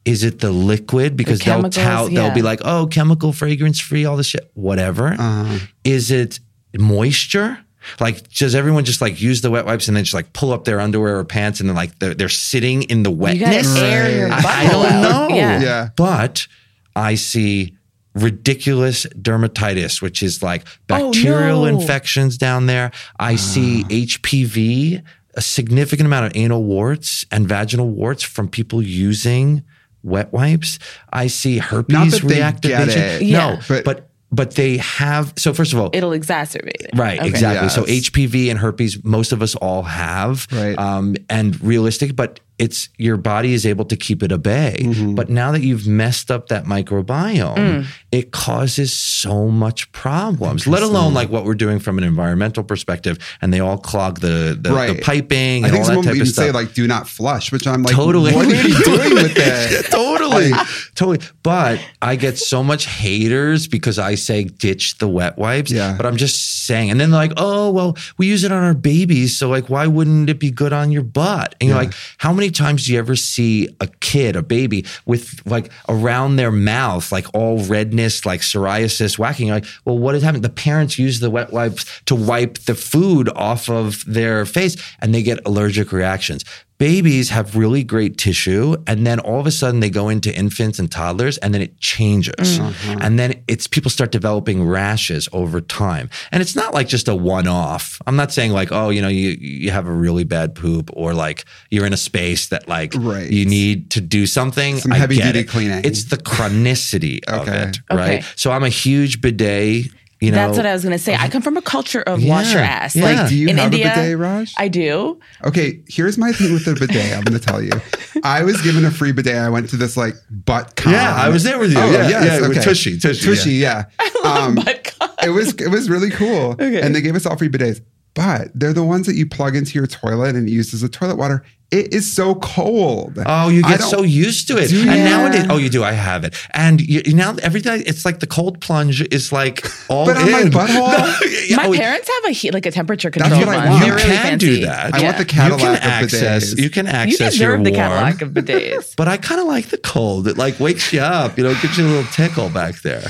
[0.06, 1.16] Is it the liquid?
[1.16, 5.16] Because they'll chemicals, tout, they'll be like, oh, chemical, fragrance free, all this shit, whatever.
[5.18, 5.60] Uh-huh.
[5.84, 6.40] Is it
[6.78, 7.63] moisture?
[8.00, 10.66] Like, does everyone just like use the wet wipes and then just like pull up
[10.66, 13.74] their underwear or pants and then like they're, they're sitting in the You got wetness?
[13.76, 15.28] to air your I, I don't know.
[15.36, 15.62] Yeah.
[15.62, 15.90] Yeah.
[15.96, 16.48] But
[16.96, 17.76] I see
[18.16, 21.80] ridiculous dermatitis, which is like bacterial Oh, no.
[21.80, 22.92] infections down there.
[23.20, 23.38] I ah.
[23.38, 25.04] see HPV
[25.36, 29.64] a significant amount of anal warts and vaginal warts from people using
[30.04, 30.78] wet wipes.
[31.12, 32.98] I see herpes Not that they reactivation.
[33.16, 33.22] it.
[33.24, 33.38] Yeah.
[33.56, 35.32] No, But- but but they have.
[35.38, 36.90] So first of all, It'll exacerbate it.
[36.96, 37.30] Right, Okay.
[37.30, 37.70] exactly.
[37.70, 40.48] So HPV and herpes, most of us all have.
[40.52, 40.78] Right.
[40.78, 44.78] Um, and realistic, but it's your body is able to keep it at bay.
[44.80, 45.16] Mm-hmm.
[45.16, 47.86] But now that you've messed up that microbiome, Mm.
[48.12, 50.68] it causes so much problems.
[50.68, 54.58] Let alone like what we're doing from an environmental perspective, and they all clog the
[54.60, 54.96] the, Right.
[54.96, 57.52] the piping I and think all that someone would even say like, "Do not flush,"
[57.52, 58.34] which I'm like, Totally.
[58.34, 59.88] What are you doing with that?
[59.90, 61.20] totally, Like- totally.
[61.42, 65.72] But I get so much haters because I say ditch the wet wipes.
[65.72, 65.96] Yeah.
[65.98, 68.74] But I'm just saying, and then they're like, oh well, we use it on our
[68.76, 71.56] babies, so like, why wouldn't it be good on your butt?
[71.60, 75.42] And you're like, how many times do you ever see a kid, a baby, with
[75.46, 79.48] like around their mouth, like all redness, like psoriasis, whacking?
[79.48, 80.42] You're like, well, what is happening?
[80.42, 85.14] The parents use the wet wipes to wipe the food off of their face, and
[85.14, 86.44] they get allergic reactions
[86.88, 90.80] babies have really great tissue and then all of a sudden they go into infants
[90.80, 93.02] and toddlers and then it changes mm-hmm.
[93.02, 97.16] and then it's people start developing rashes over time and it's not like just a
[97.16, 100.90] one-off i'm not saying like oh you know you you have a really bad poop
[100.94, 103.32] or like you're in a space that like Right.
[103.32, 105.48] you need to do something Some I heavy get duty it.
[105.48, 105.82] cleaning.
[105.86, 107.64] it's the chronicity of Okay.
[107.70, 108.26] it right Okay.
[108.36, 109.88] so i'm a huge bidet
[110.24, 111.16] you know That's what I was going to say.
[111.16, 112.96] I come from a culture of wash your ass.
[112.96, 113.04] yeah.
[113.04, 114.54] Like Do you in have a India, bidet, Raj?
[114.58, 115.20] I do.
[115.44, 117.14] Okay, here's my thing with the bidet.
[117.18, 117.72] I'm going to tell you.
[118.24, 119.36] I was given a free bidet.
[119.36, 120.94] I went to this like butt con.
[120.94, 121.80] Yeah, I was there with you.
[121.80, 122.62] Oh, Yeah, yes, yeah, with okay.
[122.64, 123.86] Tushy, Tushy, Tushy, yeah.
[124.24, 125.10] Um, Butt con.
[125.24, 126.82] it was it was really cool, Okay.
[126.82, 127.82] and they gave us all free bidets.
[128.16, 131.16] But they're the ones that you plug into your toilet and use as a toilet
[131.18, 131.44] water.
[131.72, 133.18] It is so cold.
[133.26, 134.68] Oh, you get so used to it.
[134.70, 135.04] Do And you?
[135.04, 135.84] nowadays, oh, you do.
[135.84, 136.36] I have it.
[136.52, 140.18] And you, you now every day, it's like the cold plunge is like all But
[140.18, 140.50] on my in.
[140.52, 141.50] butthole?
[141.50, 143.70] Yeah, oh, My oh, parents have a heat, like a temperature That's control what I
[143.72, 143.86] want.
[143.88, 144.94] You really can do that.
[144.94, 146.54] I want the You Cadillac can of access.
[146.54, 146.62] bidets.
[146.62, 147.90] You can You access your deserve the warm.
[147.90, 148.96] Cadillac of bidets.
[148.96, 150.28] But I kind of like the cold.
[150.28, 151.40] It like wakes you up.
[151.40, 153.02] You know, it gives you a little tickle back there.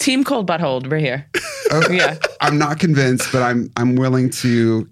[0.00, 0.84] Team cold butthole.
[0.90, 1.26] We're here.
[1.72, 2.16] Oh, Yeah.
[2.40, 4.88] I'm not convinced, but I'm I'm willing to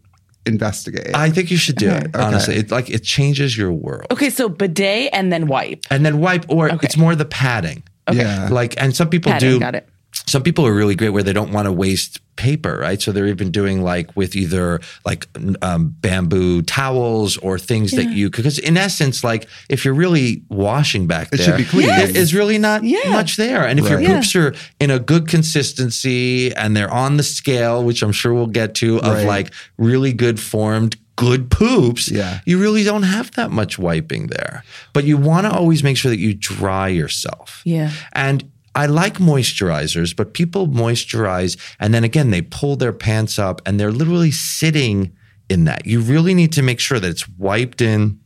[0.46, 1.12] investigate.
[1.12, 2.06] I think you should do it.
[2.14, 2.22] Okay.
[2.24, 4.06] Honestly, it like it changes your world.
[4.12, 5.84] Okay, so bidet and then wipe.
[5.90, 6.86] And then wipe, or Okay.
[6.86, 7.82] it's more the padding.
[8.12, 8.48] Yeah.
[8.48, 9.58] Like, and some people Padding, do.
[9.58, 9.88] got it.
[10.28, 13.02] Some people are really great where they don't want to waste paper, right?
[13.02, 15.26] So they're even doing like with either like
[15.62, 21.06] um, bamboo towels or things that you because in essence, like if you're really washing
[21.08, 21.86] back there, It should be clean.
[21.88, 23.10] There is really not Yeah.
[23.10, 24.06] much there, and if your Right.
[24.06, 28.46] poops are in a good consistency and they're on the scale, which I'm sure we'll
[28.46, 29.26] get to, of Right.
[29.26, 30.96] like really good formed.
[31.16, 32.38] Good poops, Yeah.
[32.46, 34.62] you really don't have that much wiping there.
[34.92, 37.60] But you want to always make sure that you dry yourself.
[37.64, 37.90] Yeah.
[38.12, 38.44] And
[38.78, 43.80] I like moisturizers, but people moisturize and then again, they pull their pants up and
[43.80, 45.16] they're literally sitting
[45.48, 45.84] in that.
[45.84, 48.20] You really need to make sure that it's wiped in.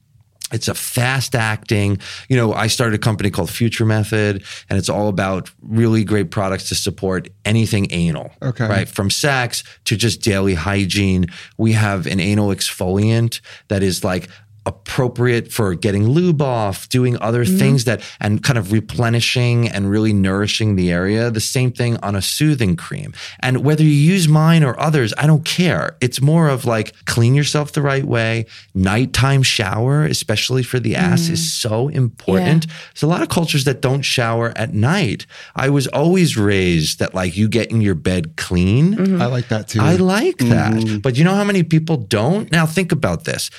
[0.52, 1.98] It's a fast acting.
[2.28, 6.30] You know, I started a company called Future Method, and it's all about really great
[6.30, 8.30] products to support anything anal.
[8.42, 8.68] Okay.
[8.68, 8.86] Right.
[8.86, 11.28] From sex to just daily hygiene.
[11.56, 14.28] We have an anal exfoliant that is like
[14.64, 17.58] appropriate for getting lube off, doing other mm-hmm.
[17.58, 21.30] things that, and kind of replenishing and really nourishing the area.
[21.30, 23.12] The same thing on a soothing cream.
[23.40, 25.96] And whether you use mine or others, I don't care.
[26.00, 28.46] It's more of like clean yourself the right way.
[28.74, 31.68] Nighttime shower, especially for the ass, is mm-hmm.
[31.68, 32.66] so important.
[32.66, 35.26] There's a lot of cultures that don't shower at night.
[35.56, 38.94] I was always raised that like you get in your bed clean.
[38.94, 39.22] Mm-hmm.
[39.22, 39.80] I like that too.
[39.80, 41.00] I like that.
[41.02, 42.50] But you know how many people don't?
[42.52, 43.50] Now think about this.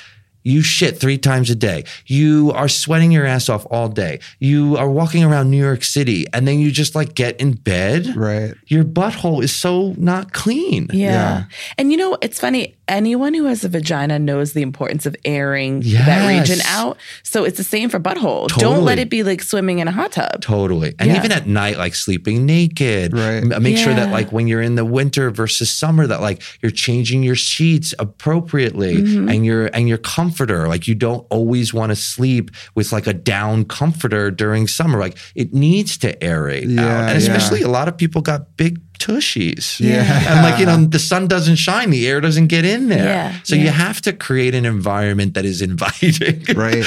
[0.44, 1.86] You shit three times a day.
[2.06, 4.20] You are sweating your ass off all day.
[4.40, 8.16] You are walking around New York City and then you just like get in bed.
[8.16, 8.54] Right.
[8.68, 10.88] Your butthole is so not clean.
[10.92, 11.12] Yeah.
[11.12, 11.44] Yeah.
[11.78, 12.76] And you know, it's funny.
[12.88, 16.98] Anyone who has a vagina knows the importance of airing that region out.
[17.24, 18.50] So it's the same for butthole.
[18.58, 20.42] Don't let it be like swimming in a hot tub.
[20.42, 20.94] Totally.
[21.00, 21.18] And Yeah.
[21.18, 23.14] even at night, like sleeping naked.
[23.14, 23.38] Right.
[23.38, 26.72] M- Make sure that like when you're in the winter versus summer, that like you're
[26.72, 29.30] changing your sheets appropriately Mm-hmm.
[29.30, 30.68] and your and your comforter.
[30.68, 35.00] Like you don't always want to sleep with like a down comforter during summer.
[35.00, 37.10] Like it needs to aerate Yeah, out.
[37.12, 37.28] And yeah.
[37.36, 39.80] especially a lot of people got big tushies.
[39.80, 40.04] Yeah.
[40.32, 43.06] And like, you know, the sun doesn't shine, the air doesn't get in there.
[43.06, 43.64] Yeah, So yeah.
[43.64, 46.44] you have to create an environment that is inviting.
[46.56, 46.86] right?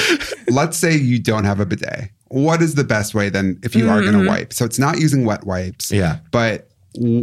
[0.49, 2.09] Let's say you don't have a bidet.
[2.29, 4.27] What is the best way then if you are going to mm-hmm.
[4.27, 4.53] wipe?
[4.53, 5.91] So it's not using wet wipes.
[5.91, 6.19] Yeah.
[6.31, 6.69] But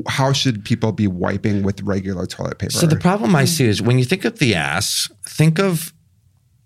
[0.09, 2.73] how should people be wiping with regular toilet paper?
[2.73, 3.47] So the problem I mm-hmm.
[3.47, 5.93] see is when you think of the ass, think of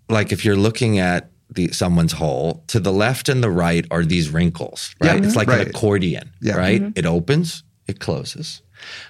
[0.08, 4.04] like if you're looking at the someone's hole, to the left and the right are
[4.04, 5.18] these wrinkles, right?
[5.18, 5.62] Yeah, It's like right.
[5.62, 6.56] an accordion, Yeah.
[6.56, 6.80] right?
[6.80, 6.98] Mm-hmm.
[6.98, 8.62] It opens, it closes.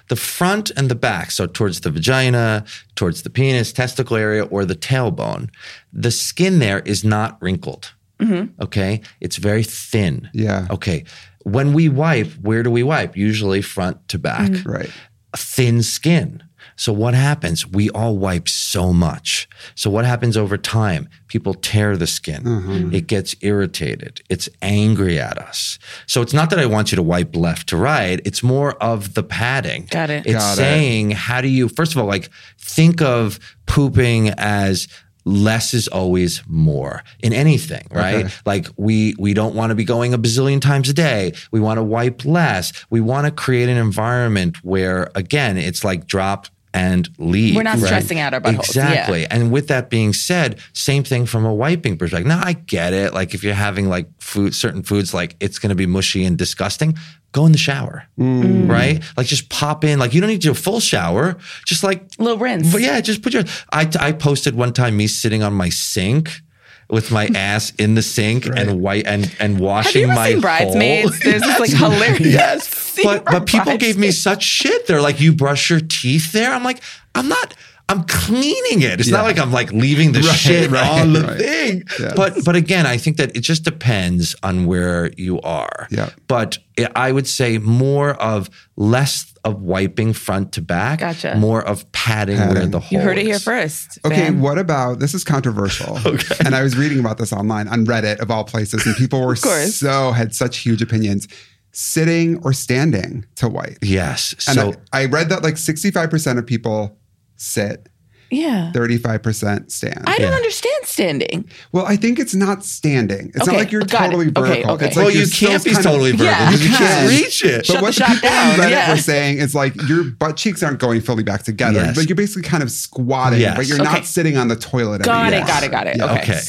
[0.07, 2.65] The front and the back, so towards the vagina,
[2.95, 5.49] towards the penis, testicle area, or the tailbone,
[5.93, 7.93] the skin there is not wrinkled.
[8.19, 8.61] Mm-hmm.
[8.61, 9.01] Okay.
[9.21, 10.29] It's very thin.
[10.33, 10.67] Yeah.
[10.71, 11.05] Okay.
[11.43, 13.15] When we wipe, where do we wipe?
[13.15, 14.51] Usually front to back.
[14.65, 14.91] Right.
[15.35, 16.43] Thin skin.
[16.79, 17.67] So what happens?
[17.67, 19.49] We all wipe so much.
[19.75, 21.09] So what happens over time?
[21.27, 22.43] People tear the skin.
[22.43, 22.95] Mm-hmm.
[22.95, 24.21] It gets irritated.
[24.29, 25.77] It's angry at us.
[26.07, 28.21] So it's not that I want you to wipe left to right.
[28.23, 29.87] It's more of the padding.
[29.91, 30.25] Got it.
[30.25, 30.55] It's Got it.
[30.55, 34.87] saying, how do you, first of all, like think of pooping as
[35.25, 38.25] less is always more in anything, right?
[38.25, 38.33] Okay.
[38.45, 41.33] Like we we don't want to be going a bazillion times a day.
[41.51, 42.71] We want to wipe less.
[42.89, 47.55] We want to create an environment where again, it's like drop and leave.
[47.55, 47.85] We're not right?
[47.85, 48.59] stressing out our buttholes.
[48.59, 49.25] Exactly.
[49.25, 52.27] And with that being said, same thing from a wiping perspective.
[52.27, 53.13] Now I get it.
[53.13, 56.37] Like if you're having like food, certain foods, like it's going to be mushy and
[56.37, 56.95] disgusting.
[57.31, 58.67] Go in the shower, mm.
[58.67, 59.03] right?
[59.15, 59.99] Like just pop in.
[59.99, 61.37] Like you don't need to do a full shower.
[61.65, 62.71] Just like Little rinse.
[62.71, 63.43] but yeah, just put your.
[63.71, 66.41] I I posted one time me sitting on my sink
[66.89, 70.29] with my ass in the sink and white and and Have washing you ever my
[70.31, 71.09] seen Bridesmaids?
[71.09, 71.19] hole.
[71.31, 72.19] There's this like hilarious.
[72.33, 74.87] yes, but but people gave me such shit.
[74.87, 76.51] They're like, you brush your teeth there.
[76.53, 76.81] I'm like,
[77.15, 77.53] I'm not.
[77.89, 78.99] I'm cleaning it.
[78.99, 81.37] It's not like I'm like leaving the Right, shit right, on the right.
[81.37, 81.83] thing.
[81.99, 82.13] Yes.
[82.15, 85.87] But but again, I think that it just depends on where you are.
[85.89, 86.09] Yeah.
[86.27, 90.99] But it, I would say more of less of wiping front to back.
[90.99, 91.35] Gotcha.
[91.35, 93.97] More of padding, where the hole You heard it here first.
[94.05, 94.41] Okay, fam.
[94.41, 95.97] what about this is controversial.
[96.05, 96.35] okay.
[96.45, 99.35] And I was reading about this online on Reddit of all places, and people were
[99.35, 101.27] so had such huge opinions.
[101.71, 103.77] Sitting or standing to wipe.
[103.83, 104.33] Yes.
[104.47, 106.97] And So I, I read that like 65% of people
[107.41, 107.89] sit,
[108.31, 108.71] Yeah.
[108.75, 110.03] 35% stand.
[110.05, 110.35] I don't Yeah.
[110.35, 111.45] understand standing.
[111.71, 113.31] well, I think it's not standing.
[113.33, 114.05] It's Okay, not like you're got it.
[114.05, 114.71] totally Okay, vertical.
[114.73, 114.85] okay.
[114.87, 116.45] It's like well, you're you can't be kind of- totally vertical Yeah.
[116.51, 117.07] because you You can't can.
[117.23, 117.57] reach it.
[117.57, 118.91] But Shut what the the shop people down, on Reddit yeah.
[118.91, 121.95] were saying is like your butt cheeks aren't going fully back together, Yes.
[121.95, 123.55] but you're basically kind of squatting, Yes.
[123.57, 123.91] but you're Okay.
[123.91, 125.01] not sitting on the toilet.
[125.03, 125.45] Got anymore.
[125.45, 125.97] it, got it, got it.
[125.97, 126.05] Yeah.
[126.13, 126.21] Okay.
[126.33, 126.41] Okay.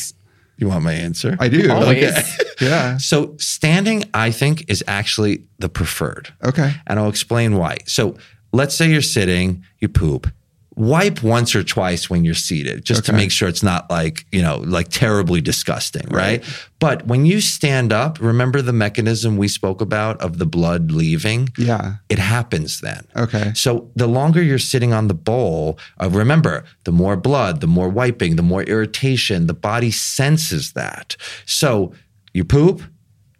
[0.58, 1.36] You want my answer?
[1.40, 1.70] I do.
[1.70, 2.04] Always.
[2.04, 2.22] Okay.
[2.60, 2.98] Yeah.
[2.98, 6.28] So standing, I think, is actually the preferred.
[6.44, 6.74] Okay.
[6.86, 7.78] And I'll explain why.
[7.86, 8.18] So
[8.52, 10.30] let's say you're sitting, you poop.
[10.76, 14.40] Wipe once or twice when you're seated, just to make sure it's not like, you
[14.40, 16.44] know, like terribly disgusting, right?
[16.78, 21.48] But when you stand up, remember the mechanism we spoke about of the blood leaving?
[21.58, 21.96] Yeah.
[22.08, 23.06] It happens then.
[23.16, 23.52] Okay.
[23.54, 27.88] So the longer you're sitting on the bowl, uh, remember, the more blood, the more
[27.88, 31.16] wiping, the more irritation, the body senses that.
[31.46, 31.92] So
[32.32, 32.82] you poop,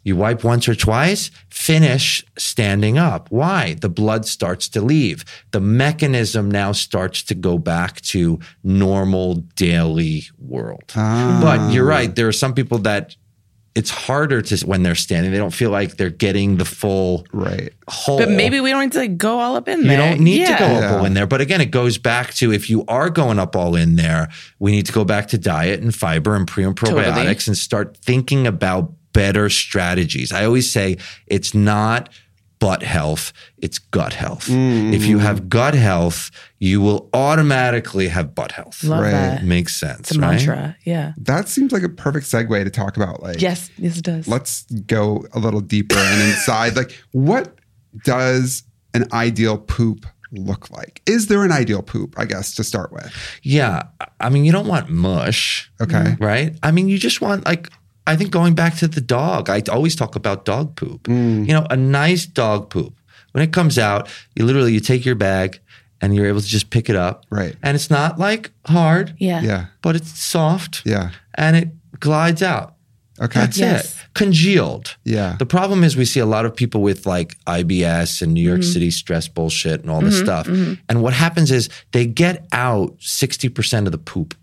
[0.03, 3.31] you wipe once or twice, finish standing up.
[3.31, 3.75] Why?
[3.75, 5.25] The blood starts to leave.
[5.51, 10.85] The mechanism now starts to go back to normal daily world.
[10.97, 11.39] Ah.
[11.43, 12.15] But you're right.
[12.15, 13.15] There are some people that
[13.77, 15.31] it's harder to when they're standing.
[15.31, 17.73] They don't feel like they're getting the full Right.
[17.87, 18.19] whole.
[18.19, 19.93] But maybe we don't need to go all up in there.
[19.93, 20.11] You there.
[20.11, 20.79] don't need to go Yeah.
[20.79, 21.27] up all in there.
[21.27, 24.73] But again, it goes back to if you are going up all in there, we
[24.73, 27.37] need to go back to diet and fiber and pre and probiotics Totally.
[27.47, 30.33] and start thinking about better strategies.
[30.33, 30.97] I always say
[31.27, 32.09] it's not
[32.59, 34.47] butt health, it's gut health.
[34.47, 34.93] Mm.
[34.93, 38.85] If you have gut health, you will automatically have butt health.
[38.85, 39.11] Love Right.
[39.13, 39.45] that.
[39.45, 40.01] Makes sense.
[40.01, 40.33] It's a right?
[40.33, 40.77] mantra.
[40.85, 41.15] Yeah.
[41.17, 44.29] That seems like a perfect segue to talk about like Yes, yes, it does.
[44.29, 47.55] let's go a little deeper and inside like what
[48.05, 51.01] does an ideal poop look like?
[51.07, 53.11] Is there an ideal poop, I guess, to start with?
[53.43, 53.85] Yeah.
[54.21, 55.71] I mean, you don't want mush.
[55.81, 55.95] Okay.
[55.97, 56.23] Mm-hmm.
[56.25, 56.57] right?
[56.63, 57.69] I mean, you just want like
[58.07, 59.51] I think going back to the dog.
[59.51, 61.05] I always talk about dog poop.
[61.05, 61.47] Mm.
[61.47, 62.95] You know, a nice dog poop.
[63.33, 65.61] When it comes out, you literally you take your bag
[66.01, 67.27] and you're able to just pick it up.
[67.31, 67.55] Right.
[67.63, 69.43] And it's not like hard, yeah.
[69.43, 69.67] Yeah.
[69.83, 70.83] but it's soft.
[70.85, 71.11] Yeah.
[71.35, 71.69] And it
[72.01, 72.75] glides out.
[73.21, 73.41] Okay.
[73.41, 73.93] That's Yes.
[73.95, 74.15] it.
[74.15, 74.97] Congealed.
[75.05, 75.37] Yeah.
[75.39, 78.61] The problem is we see a lot of people with like IBS and New York
[78.61, 78.73] Mm-hmm.
[78.73, 80.25] City stress bullshit and all this mm-hmm.
[80.25, 80.47] stuff.
[80.47, 80.75] Mm-hmm.
[80.89, 84.35] And what happens is they get out 60% of the poop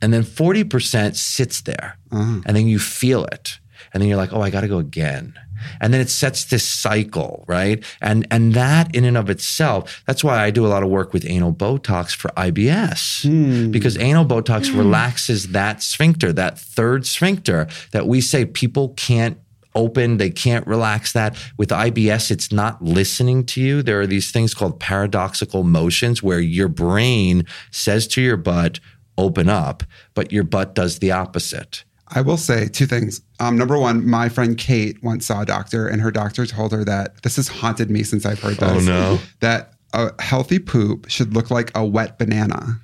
[0.00, 2.40] and then 40% sits there Uh-huh.
[2.46, 3.58] and then you feel it.
[3.92, 5.34] And then you're like, oh, I got to go again.
[5.80, 7.82] And then it sets this cycle, right?
[8.00, 11.12] And and that in and of itself, that's why I do a lot of work
[11.12, 13.70] with anal Botox for IBS.
[13.72, 19.38] Because anal Botox relaxes that sphincter, that third sphincter that we say people can't
[19.74, 21.36] open, they can't relax that.
[21.56, 23.82] With IBS, it's not listening to you.
[23.82, 28.80] There are these things called paradoxical motions where your brain says to your butt,
[29.18, 29.82] open up,
[30.14, 31.84] but your butt does the opposite.
[32.08, 33.20] I will say two things.
[33.38, 36.84] Um, number one, my friend Kate once saw a doctor, and her doctor told her
[36.84, 38.88] that this has haunted me since I've heard this.
[38.88, 39.18] Oh, no.
[39.40, 42.80] That a healthy poop should look like a wet banana.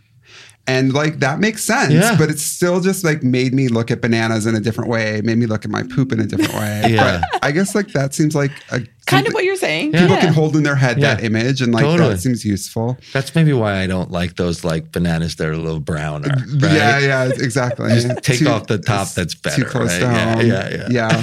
[0.66, 2.16] And like that makes sense, Yeah.
[2.16, 5.36] but it still just like made me look at bananas in a different way, made
[5.36, 6.82] me look at my poop in a different way.
[6.94, 7.20] Yeah.
[7.32, 9.92] But I guess like that seems like a Kind of what you're saying.
[9.92, 10.20] people Yeah.
[10.20, 12.08] can hold in their head that image and like Totally.
[12.14, 12.96] that seems useful.
[13.12, 16.30] That's maybe why I don't like those like bananas that are a little browner.
[16.30, 16.72] Right?
[16.72, 17.90] Yeah, yeah, exactly.
[17.90, 19.98] Just take Too- off the top that's that's Too close right?
[20.00, 20.46] to Yeah, home.
[20.46, 21.22] yeah, yeah.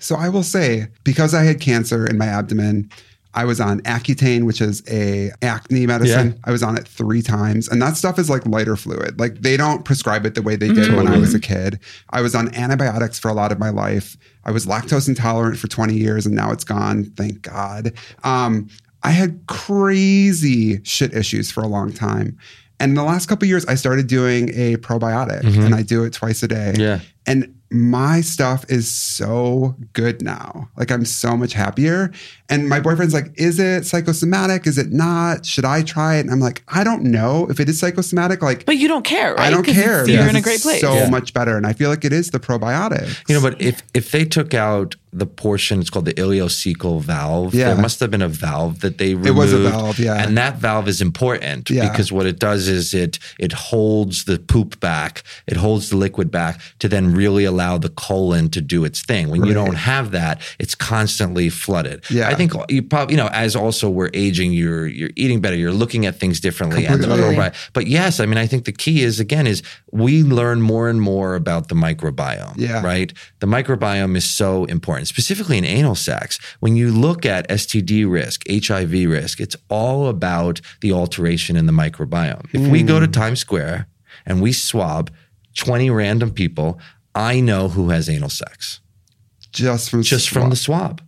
[0.00, 2.90] So I will say, because I had cancer in my abdomen,
[3.32, 6.28] I was on Accutane, which is a acne medicine.
[6.28, 6.38] Yeah.
[6.44, 9.20] I was on it three times, and that stuff is like lighter fluid.
[9.20, 11.78] Like they don't prescribe it the way they did when I was a kid.
[12.10, 14.16] I was on antibiotics for a lot of my life.
[14.44, 17.04] I was lactose intolerant for 20 years, and now it's gone.
[17.16, 17.92] Thank God.
[18.24, 18.68] Um,
[19.02, 22.36] I had crazy shit issues for a long time.
[22.80, 26.14] And the last couple of years, I started doing a probiotic, and I do it
[26.14, 26.74] twice a day.
[26.78, 27.00] Yeah.
[27.26, 30.68] And my stuff is so good now.
[30.76, 32.10] Like I'm so much happier.
[32.50, 34.66] And my boyfriend's like, is it psychosomatic?
[34.66, 35.46] Is it not?
[35.46, 36.20] Should I try it?
[36.20, 38.42] And I'm like, I don't know if it is psychosomatic.
[38.42, 39.46] Like, But you don't care, right?
[39.46, 40.08] I don't care.
[40.08, 40.80] You're in a great place.
[40.80, 41.08] So Yeah.
[41.08, 41.56] much better.
[41.56, 43.06] And I feel like it is the probiotic.
[43.28, 47.52] You know, but if if they took out the portion, it's called the ileocecal valve.
[47.52, 47.72] Yeah.
[47.72, 49.26] There must have been a valve that they removed.
[49.26, 50.22] It was a valve, yeah.
[50.22, 51.88] And that valve is important Yeah.
[51.90, 56.30] because what it does is it it holds the poop back, it holds the liquid
[56.30, 59.30] back to then really allow the colon to do its thing.
[59.30, 62.04] When you don't have that, it's constantly flooded.
[62.08, 62.28] Yeah.
[62.28, 65.72] I think you probably, you know, as also we're aging, you're you're eating better, you're
[65.72, 66.86] looking at things differently.
[66.86, 67.36] And the Completely.
[67.36, 69.62] probiotic- but yes, I mean, I think the key is again is
[69.92, 72.54] we learn more and more about the microbiome.
[72.56, 72.82] Yeah.
[72.82, 73.12] Right.
[73.40, 76.38] The microbiome is so important, specifically in anal sex.
[76.60, 81.72] When you look at STD risk, HIV risk, it's all about the alteration in the
[81.72, 82.48] microbiome.
[82.52, 83.12] If we go to hmm.
[83.12, 83.86] Times Square
[84.26, 85.10] and we swab
[85.56, 86.78] 20 random people,
[87.14, 88.80] I know who has anal sex
[89.52, 91.02] just from just from the swab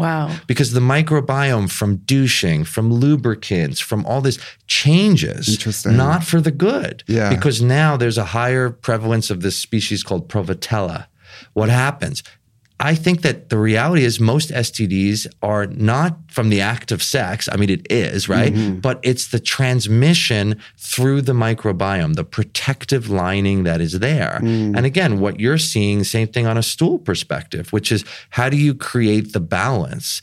[0.00, 0.34] Wow.
[0.46, 5.96] because the microbiome from douching, from lubricants, from all this changes, Interesting.
[5.96, 7.04] not for the good.
[7.06, 7.28] Yeah.
[7.28, 11.06] Because now there's a higher prevalence of this species called Prevotella.
[11.52, 12.22] What happens?
[12.80, 17.46] I think that the reality is most STDs are not from the act of sex.
[17.52, 18.54] I mean, it is, right?
[18.54, 18.80] Mm-hmm.
[18.80, 24.40] But it's the transmission through the microbiome, the protective lining that is there.
[24.42, 24.76] Mm.
[24.76, 28.56] And again, what you're seeing, same thing on a stool perspective, which is how do
[28.56, 30.22] you create the balance?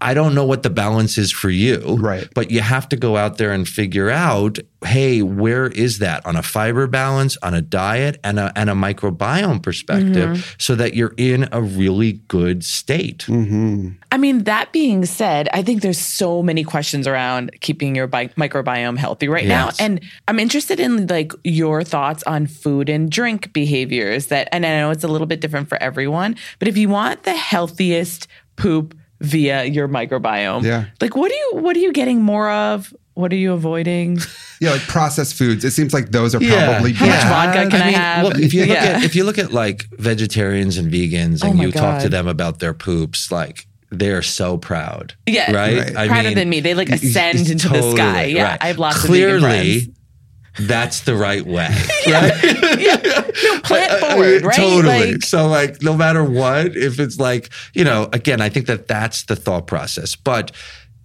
[0.00, 2.28] I don't know what the balance is for you, Right.
[2.34, 6.36] But you have to go out there and figure out, hey, where is that on
[6.36, 10.54] a fiber balance, on a diet, and a and a microbiome perspective, mm-hmm.
[10.58, 13.24] so that you're in a really good state.
[13.26, 13.90] Mm-hmm.
[14.12, 18.28] I mean, that being said, I think there's so many questions around keeping your bi-
[18.28, 19.70] microbiome healthy right now.
[19.78, 24.80] And I'm interested in like your thoughts on food and drink behaviors that, and I
[24.80, 28.26] know it's a little bit different for everyone, but if you want the healthiest
[28.56, 30.86] poop via your microbiome, Yeah.
[31.00, 32.94] like what are you, what are you getting more of?
[33.14, 34.18] What are you avoiding?
[34.60, 35.64] yeah, like processed foods.
[35.64, 36.70] It seems like those are Yeah.
[36.72, 38.24] probably How much vodka can I have?
[38.24, 38.84] Look, if you look Yeah.
[38.96, 42.08] at if you look at like vegetarians and vegans, Oh and my you talk to
[42.08, 45.14] them about their poops, like they're so proud.
[45.26, 45.50] Yeah.
[45.52, 45.92] right.
[45.94, 46.08] Right.
[46.08, 46.60] Prouder than me.
[46.60, 48.26] They, like, ascend into the sky.
[48.26, 49.98] Yeah, I have lots of vegan Clearly, friends.
[50.68, 51.68] That's the right way.
[52.06, 52.32] right?
[53.64, 54.56] Plant Uh, forward, right?
[54.56, 55.12] Totally.
[55.12, 58.88] Like- so, like, no matter what, if it's like, you know, again, I think that
[58.88, 60.16] that's the thought process.
[60.16, 60.52] But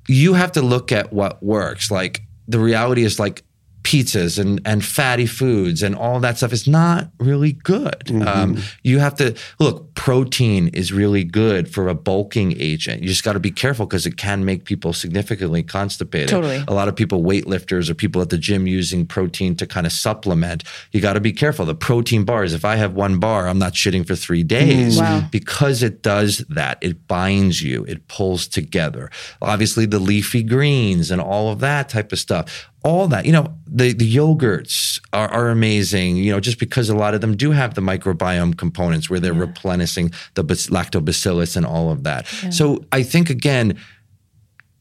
[0.07, 1.89] you have to look at what works.
[1.91, 3.43] Like, the reality is like
[3.85, 8.11] pizzas and, and fatty foods and all that stuff is not really good.
[8.27, 13.03] Um, you have to look, protein is really good for a bulking agent.
[13.03, 16.29] You just got to be careful because it can make people significantly constipated.
[16.29, 16.63] Totally.
[16.67, 19.93] A lot of people, weightlifters or people at the gym using protein to kind of
[19.93, 20.63] supplement.
[20.91, 21.63] You got to be careful.
[21.65, 25.27] The protein bars, if I have one bar, I'm not shitting for three days Wow.
[25.31, 26.79] because it does that.
[26.81, 29.11] It binds you, it pulls together.
[29.43, 32.67] Obviously, the leafy greens and all of that type of stuff.
[32.85, 36.95] All that, you know, the, the yogurts are, are amazing, you know, just because a
[36.95, 41.91] lot of them do have the microbiome components where they're replenishing the lactobacillus and all
[41.91, 42.27] of that.
[42.51, 43.77] So I think, again,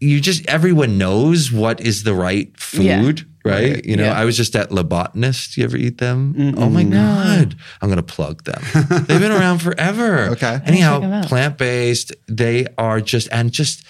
[0.00, 3.00] you just everyone knows what is the right Yeah.
[3.00, 3.82] food, right?
[3.86, 4.20] You know, Yeah.
[4.20, 5.56] I was just at Le Botaniste.
[5.56, 6.54] You ever eat them?
[6.58, 7.56] Oh my god!
[7.80, 8.60] I'm gonna plug them.
[9.06, 10.24] They've been around forever.
[10.32, 10.60] Okay.
[10.66, 12.12] Anyhow, plant based.
[12.28, 13.84] They are just and just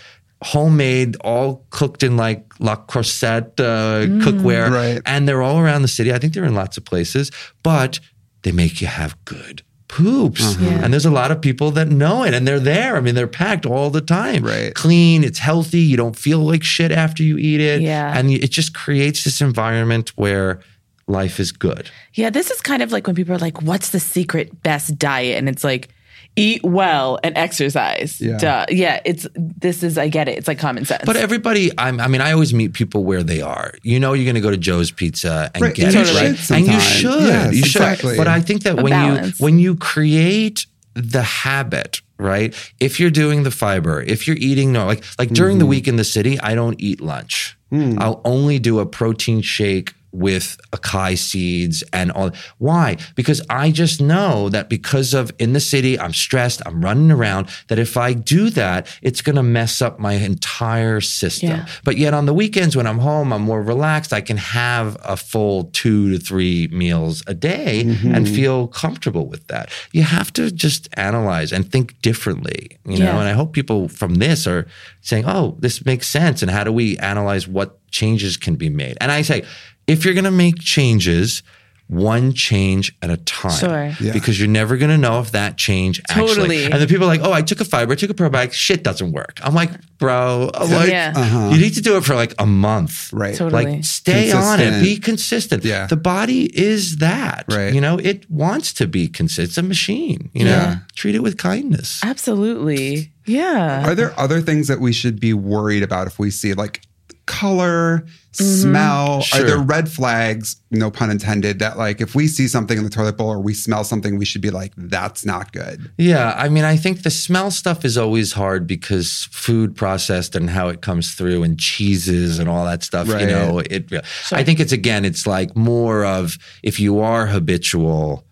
[0.45, 5.03] homemade, all cooked in like La Crosette uh, cookware, Right.
[5.07, 6.13] And they're all around the city.
[6.13, 7.31] I think they're in lots of places,
[7.63, 7.99] but
[8.43, 10.57] they make you have good poops.
[10.61, 12.97] And there's a lot of people that know it and they're there.
[12.97, 14.45] I mean, they're packed all the time.
[14.45, 14.75] Right.
[14.75, 15.81] Clean, it's healthy.
[15.81, 17.81] You don't feel like shit after you eat it.
[17.81, 18.13] Yeah.
[18.17, 20.61] And it just creates this environment where
[21.07, 21.91] life is good.
[22.15, 25.39] Yeah, this is kind of like when people are like, what's the secret best diet?
[25.39, 25.91] And it's like,
[26.37, 28.21] eat well and exercise.
[28.21, 28.39] Yeah.
[28.39, 28.67] Duh.
[28.69, 30.37] Yeah, it's this is I get it.
[30.39, 31.05] It's like common sense.
[31.07, 33.73] But everybody, I'm, I mean, I always meet people where they are.
[33.83, 36.19] You know, you're going to go to Joe's Pizza and Right, get and it you
[36.19, 37.83] right, should and you should, Yes, you should.
[37.83, 38.17] exactly.
[38.17, 39.39] But I think that A when balance.
[39.41, 42.55] you when you create the habit, right?
[42.81, 45.59] If you're doing the fiber, if you're eating no, like like during Mm-hmm.
[45.61, 47.57] the week in the city, I don't eat lunch.
[47.73, 48.01] Mm.
[48.01, 52.31] I'll only do a protein shake with acai seeds and all.
[52.59, 52.97] Why?
[53.15, 57.49] Because I just know that because of in the city, I'm stressed, I'm running around,
[57.69, 61.51] that if I do that, it's going to mess up my entire system.
[61.51, 61.67] Yeah.
[61.85, 64.13] But yet on the weekends when I'm home, I'm more relaxed.
[64.13, 68.35] I can have a full two to three meals a day and mm-hmm.
[68.35, 69.71] feel comfortable with that.
[69.93, 73.07] You have to just analyze and think differently, you know?
[73.07, 73.19] Yeah.
[73.19, 74.67] And I hope people from this are
[75.01, 76.41] saying, oh, this makes sense.
[76.43, 78.97] And how do we analyze what changes can be made?
[79.01, 79.45] And I say,
[79.87, 81.43] if you're going to make changes,
[81.87, 83.53] one change at a time.
[83.53, 83.93] Sure.
[84.01, 84.15] Yeah.
[84.15, 86.27] Because you're never going to know if that change actually.
[86.29, 86.65] Totally.
[86.65, 88.83] And the people are like, oh, I took a fiber, I took a probiotic, shit
[88.83, 89.39] doesn't work.
[89.43, 91.13] I'm like, bro, I'm like, Yeah.
[91.15, 91.51] Uh-huh.
[91.53, 93.13] you need to do it for like a month.
[93.13, 93.35] Right.
[93.35, 93.65] Totally.
[93.67, 95.63] Like stay on it, be consistent.
[95.63, 95.87] Yeah.
[95.87, 97.45] The body is that.
[97.51, 97.75] Right.
[97.75, 99.49] You know, it wants to be consistent.
[99.51, 100.31] It's a machine.
[100.33, 100.79] You know, Yeah.
[100.97, 102.01] treat it with kindness.
[102.03, 103.13] Absolutely.
[103.27, 103.87] Yeah.
[103.87, 106.81] Are there other things that we should be worried about if we see like
[107.27, 108.05] color,
[108.35, 108.63] Mm-hmm.
[108.63, 109.21] smell?
[109.21, 109.43] Sure.
[109.43, 112.91] Are there red flags, no pun intended, that like if we see something in the
[112.91, 115.89] toilet bowl or we smell something, we should be like, that's not good?
[115.99, 120.51] Yeah, I mean, I think the smell stuff is always hard because food processed and
[120.51, 123.21] how it comes through and cheeses and all that stuff, Right.
[123.21, 123.89] you know, it
[124.33, 128.25] I think it's again it's like more of if you are habitual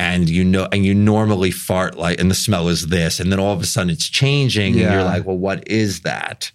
[0.00, 3.38] and you know and you normally fart like and the smell is this and then
[3.38, 6.50] all of a sudden it's changing and you're like, "Well, what is that?"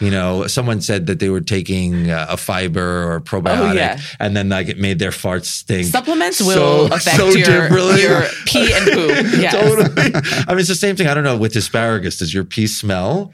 [0.00, 3.72] You know, someone said that they were taking uh, a fiber or a probiotic, Oh,
[3.72, 4.00] yeah.
[4.18, 5.86] and then like it made their farts stink.
[5.86, 9.10] Supplements so- will affect so your, your pee and poop.
[9.40, 9.52] Yes.
[9.52, 10.12] totally.
[10.48, 11.06] I mean, it's the same thing.
[11.06, 12.18] I don't know with asparagus.
[12.18, 13.32] Does your pee smell?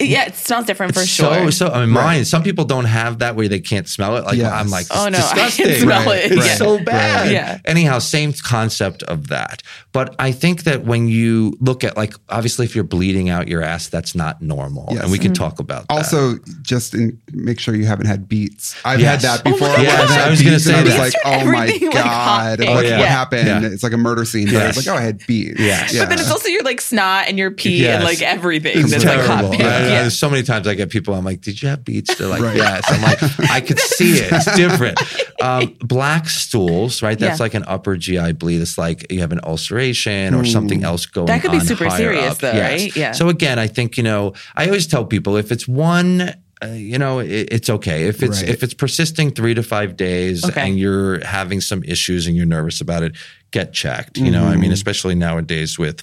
[0.00, 1.50] Yeah, it smells different for It's sure.
[1.50, 2.24] So, so I mean, mine.
[2.24, 4.24] Some people don't have that where they can't smell it.
[4.24, 4.52] Like Yes.
[4.52, 6.32] I'm like, Oh, it's no, I can smell Right, it.
[6.32, 6.54] It's Yeah.
[6.54, 7.24] so bad.
[7.26, 7.32] Right.
[7.32, 7.58] Yeah.
[7.64, 9.62] Anyhow, same concept of that.
[9.92, 13.62] But I think that when you look at like, obviously, if you're bleeding out your
[13.62, 15.02] ass, that's not normal, Yes.
[15.02, 15.42] and we can mm-hmm.
[15.42, 15.94] talk about that.
[15.94, 18.76] Also, just in, make sure you haven't had beets.
[18.84, 19.22] I've Yes.
[19.24, 19.68] had that Oh before.
[19.68, 20.10] my I've God.
[20.20, 21.00] I was gonna say and I was that.
[21.00, 22.64] like, oh my everything, like, hot god!
[22.84, 22.98] yeah.
[22.98, 23.46] what happened?
[23.48, 23.62] Yeah.
[23.64, 24.46] It's like a murder scene.
[24.46, 25.58] But I was like, oh, I had beets.
[25.58, 25.92] Yes.
[25.92, 26.02] Yeah.
[26.02, 27.96] But then it's also your like snot and your pee Yes.
[27.96, 29.48] and like everything It's that's like terrible.
[29.52, 29.94] hot pee.
[29.94, 30.08] I- I- Yeah.
[30.08, 31.14] so many times I get people.
[31.14, 32.56] I'm like, "Did you have beets?" They're like, Right.
[32.56, 33.20] "Yes." I'm like,
[33.50, 34.32] "I could see it.
[34.32, 34.98] It's different."
[35.40, 37.18] Um, black stools, right?
[37.18, 37.44] That's Yeah.
[37.44, 38.60] like an upper GI bleed.
[38.60, 41.28] It's like you have an ulceration or something else going.
[41.30, 41.34] On.
[41.36, 42.38] That could be super serious up.
[42.38, 42.80] though, Yes.
[42.82, 42.96] right?
[42.96, 43.12] Yeah.
[43.12, 46.34] So again, I think you know, I always tell people if it's one.
[46.60, 48.48] Uh, you know, it, it's okay if it's Right.
[48.50, 50.60] if it's persisting three to five days Okay.
[50.68, 53.12] and you're having some issues and you're nervous about it.
[53.52, 54.18] Get checked.
[54.18, 54.60] You know, I Mm-hmm.
[54.62, 56.02] mean, especially nowadays with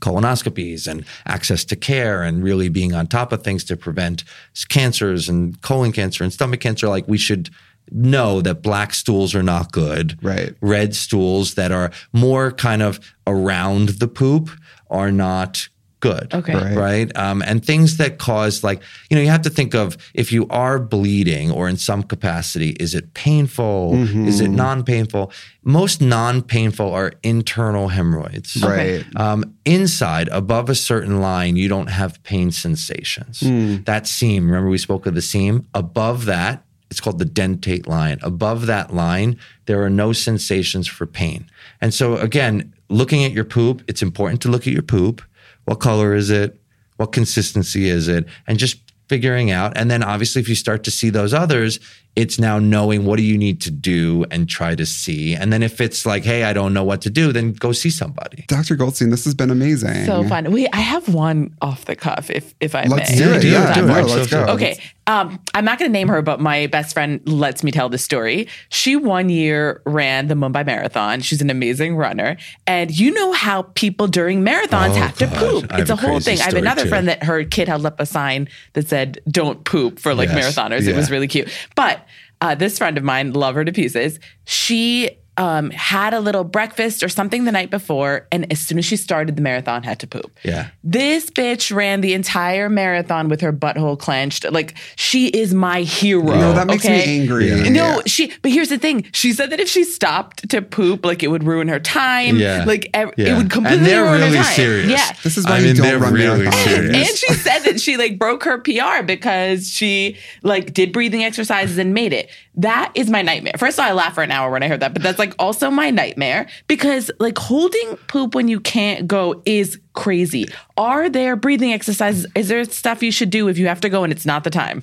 [0.00, 4.24] colonoscopies and access to care and really being on top of things to prevent
[4.68, 7.50] cancers and colon cancer and stomach cancer like we should
[7.92, 10.54] know that black stools are not good Right.
[10.60, 14.50] red stools that are more kind of around the poop
[14.90, 15.68] are not
[16.00, 16.54] good Okay.
[16.54, 16.76] Right.
[16.76, 18.80] right um, and things that cause like
[19.10, 22.70] you know you have to think of if you are bleeding or in some capacity
[22.80, 23.94] is it painful
[24.26, 25.30] is it non-painful
[25.62, 29.04] most non-painful are internal hemorrhoids Right.
[29.16, 33.40] um, inside, above a certain line, you don't have pain sensations.
[33.84, 35.66] That seam, remember we spoke of the seam?
[35.74, 38.18] Above that, it's called the dentate line.
[38.22, 39.36] Above that line,
[39.66, 41.48] there are no sensations for pain.
[41.80, 45.22] And so, again, looking at your poop, it's important to look at your poop.
[45.70, 46.60] What color is it?
[46.96, 48.26] What consistency is it?
[48.48, 49.76] And just figuring out.
[49.76, 51.78] And then, obviously, if you start to see those others,
[52.16, 55.34] it's now knowing what do you need to do and try to see.
[55.34, 57.90] And then if it's like, hey, I don't know what to do, then go see
[57.90, 58.44] somebody.
[58.48, 58.74] Dr.
[58.76, 60.04] Goldstein, this has been amazing.
[60.06, 60.50] So fun.
[60.52, 63.18] Wait, I have one off the cuff, if if I Let's may.
[63.18, 63.44] do it.
[63.44, 63.86] Yeah, do it.
[63.86, 64.44] no, let's go.
[64.46, 64.78] Okay.
[65.06, 67.98] Um, I'm not going to name her, but my best friend lets me tell the
[67.98, 68.46] story.
[68.68, 71.20] She one year ran the Mumbai Marathon.
[71.20, 72.36] She's an amazing runner.
[72.66, 75.66] And you know how people during marathons Oh, have to poop.
[75.72, 76.38] I It's a a whole thing.
[76.40, 76.88] I have another too.
[76.90, 80.56] friend that her kid held up a sign that said, don't poop for like Yes.
[80.56, 80.86] marathoners.
[80.86, 81.48] It was really cute.
[81.74, 81.99] But
[82.40, 87.02] uh, this friend of mine, love her to pieces, she um, had a little breakfast
[87.02, 90.06] or something the night before, and as soon as she started the marathon, had to
[90.06, 90.30] poop.
[90.44, 90.68] Yeah.
[90.84, 94.44] This bitch ran the entire marathon with her butthole clenched.
[94.50, 96.22] Like she is my hero.
[96.34, 97.06] No, that makes okay?
[97.06, 97.48] me angry.
[97.48, 97.68] Yeah.
[97.70, 98.00] No, Yeah.
[98.06, 98.32] she.
[98.42, 99.06] But here's the thing.
[99.12, 102.36] She said that if she stopped to poop, like it would ruin her time.
[102.36, 102.64] Yeah.
[102.66, 103.34] Like ev- Yeah.
[103.34, 104.52] it would completely and they're ruin really her time.
[104.54, 104.90] serious.
[104.90, 105.12] Yeah.
[105.22, 106.64] This is why I you mean, don't run really marathons.
[106.64, 106.96] serious.
[107.08, 111.78] And she said that she like broke her PR because she like did breathing exercises
[111.78, 112.30] and made it.
[112.56, 113.54] That is my nightmare.
[113.58, 115.34] First of all, I laughed for an hour when I heard that, but that's like
[115.38, 120.46] also my nightmare because like holding poop when you can't go is crazy.
[120.76, 122.26] Are there breathing exercises?
[122.34, 124.50] Is there stuff you should do if you have to go and it's not the
[124.50, 124.82] time?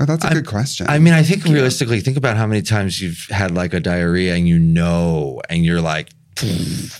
[0.00, 0.86] Oh, that's a good question.
[0.88, 4.36] I mean, I think realistically, think about how many times you've had like a diarrhea
[4.36, 6.10] and you know, and you're like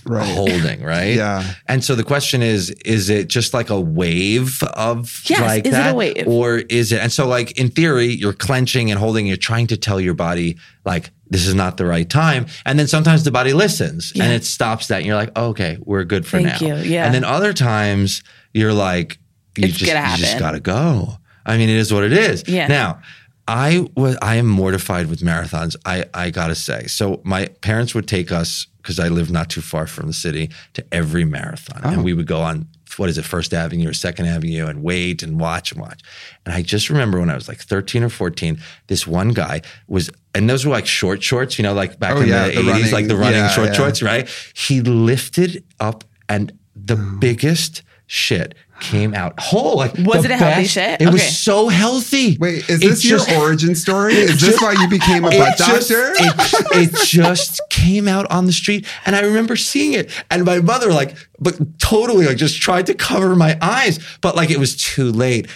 [0.04, 0.26] Right.
[0.34, 1.14] holding, right?
[1.16, 1.54] Yeah.
[1.66, 5.74] And so the question is, is it just like a wave of Yes, like is
[5.74, 5.96] it a that?
[5.96, 6.26] wave?
[6.26, 9.76] Or is it, and so like in theory, you're clenching and holding, you're trying to
[9.76, 12.46] tell your body like, this is not the right time.
[12.64, 14.98] And then sometimes the body listens and it stops that.
[14.98, 16.66] And you're like, oh, okay, we're good for Thank now.
[16.66, 16.76] you.
[16.76, 17.04] Yeah.
[17.04, 18.22] And then other times
[18.54, 19.18] you're like,
[19.56, 21.18] you It's just, gonna you just gotta go.
[21.44, 22.44] I mean, it is what it is.
[22.46, 22.68] Yeah.
[22.68, 23.00] Now,
[23.46, 25.74] I was I am mortified with marathons.
[25.84, 26.86] I I gotta say.
[26.86, 30.50] So my parents would take us because I live not too far from the city
[30.72, 32.02] to every marathon, and oh.
[32.02, 32.66] we would go on
[32.96, 36.00] what is it, First Avenue or Second Avenue, and wait and watch and watch.
[36.46, 40.08] And I just remember when I was like thirteen or fourteen, this one guy was,
[40.34, 42.60] and those were like short shorts, you know, like back Oh, in yeah, the the
[42.60, 43.74] eighties, running- like the running yeah, short yeah.
[43.74, 44.26] shorts, right?
[44.54, 49.76] He lifted up, and the biggest shit came out whole.
[49.76, 51.00] Like Was it a healthy shit?
[51.00, 52.36] It was so healthy.
[52.38, 54.14] Wait, is It this just- your origin story?
[54.14, 56.12] Is this why you became a it butt just, doctor?
[56.16, 60.10] It, it just came out on the street, and I remember seeing it.
[60.30, 64.50] And my mother, like, but totally, like, just tried to cover my eyes, but like,
[64.50, 65.46] it was too late.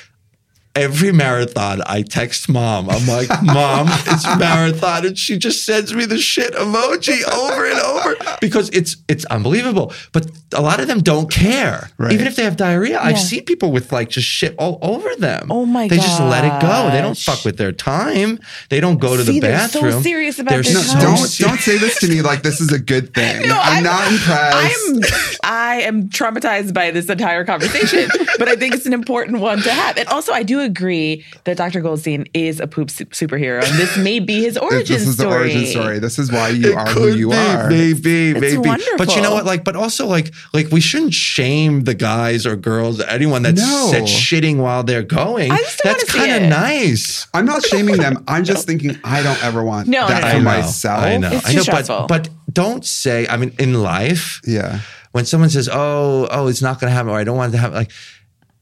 [0.75, 2.89] Every marathon, I text mom.
[2.89, 7.79] I'm like, Mom, it's marathon, and she just sends me the shit emoji over and
[7.79, 9.93] over because it's it's unbelievable.
[10.13, 12.13] But a lot of them don't care, Right.
[12.13, 12.99] even if they have diarrhea.
[12.99, 15.49] I've seen people with like just shit all over them.
[15.53, 16.89] Oh my They just let it go.
[16.91, 18.39] They don't fuck with their time.
[18.71, 20.03] They don't go to See, the they're so bathroom.
[20.03, 21.03] serious about They're their no, so time.
[21.03, 23.47] don't don't say this to me like this is a good thing.
[23.47, 24.57] No, I'm, not impressed.
[24.57, 28.09] I'm I am traumatized by this entire conversation,
[28.39, 29.99] but I think it's an important one to have.
[29.99, 31.81] And also, I do agree that Dr.
[31.81, 35.01] Goldstein is a poop su- superhero, and this may be his origin story.
[35.01, 35.29] this is story.
[35.31, 35.99] the origin story.
[35.99, 37.69] This is why you It are could who you be, are.
[37.69, 38.81] Maybe, It's maybe.
[38.99, 39.45] But you know what?
[39.45, 43.91] Like, but also like, like we shouldn't shame the guys or girls, anyone that's, No.
[43.93, 45.51] that's shitting while they're going.
[45.51, 47.27] I just that's wanna kind of nice.
[47.35, 48.25] I'm not shaming them.
[48.29, 50.51] I'm just thinking I don't ever want No, that no, for no.
[50.51, 51.01] I myself.
[51.03, 51.31] I know.
[51.33, 51.63] It's I know.
[51.63, 52.07] stressful.
[52.09, 53.27] But but don't say.
[53.29, 54.81] I mean, in life, Yeah.
[55.13, 57.57] when someone says, "Oh, oh, it's not going to happen," or "I don't want it
[57.57, 57.91] to happen," like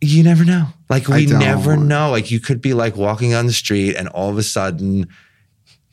[0.01, 0.67] you never know.
[0.91, 2.11] Like we never know.
[2.11, 5.07] Like you could be like walking on the street, and all of a sudden,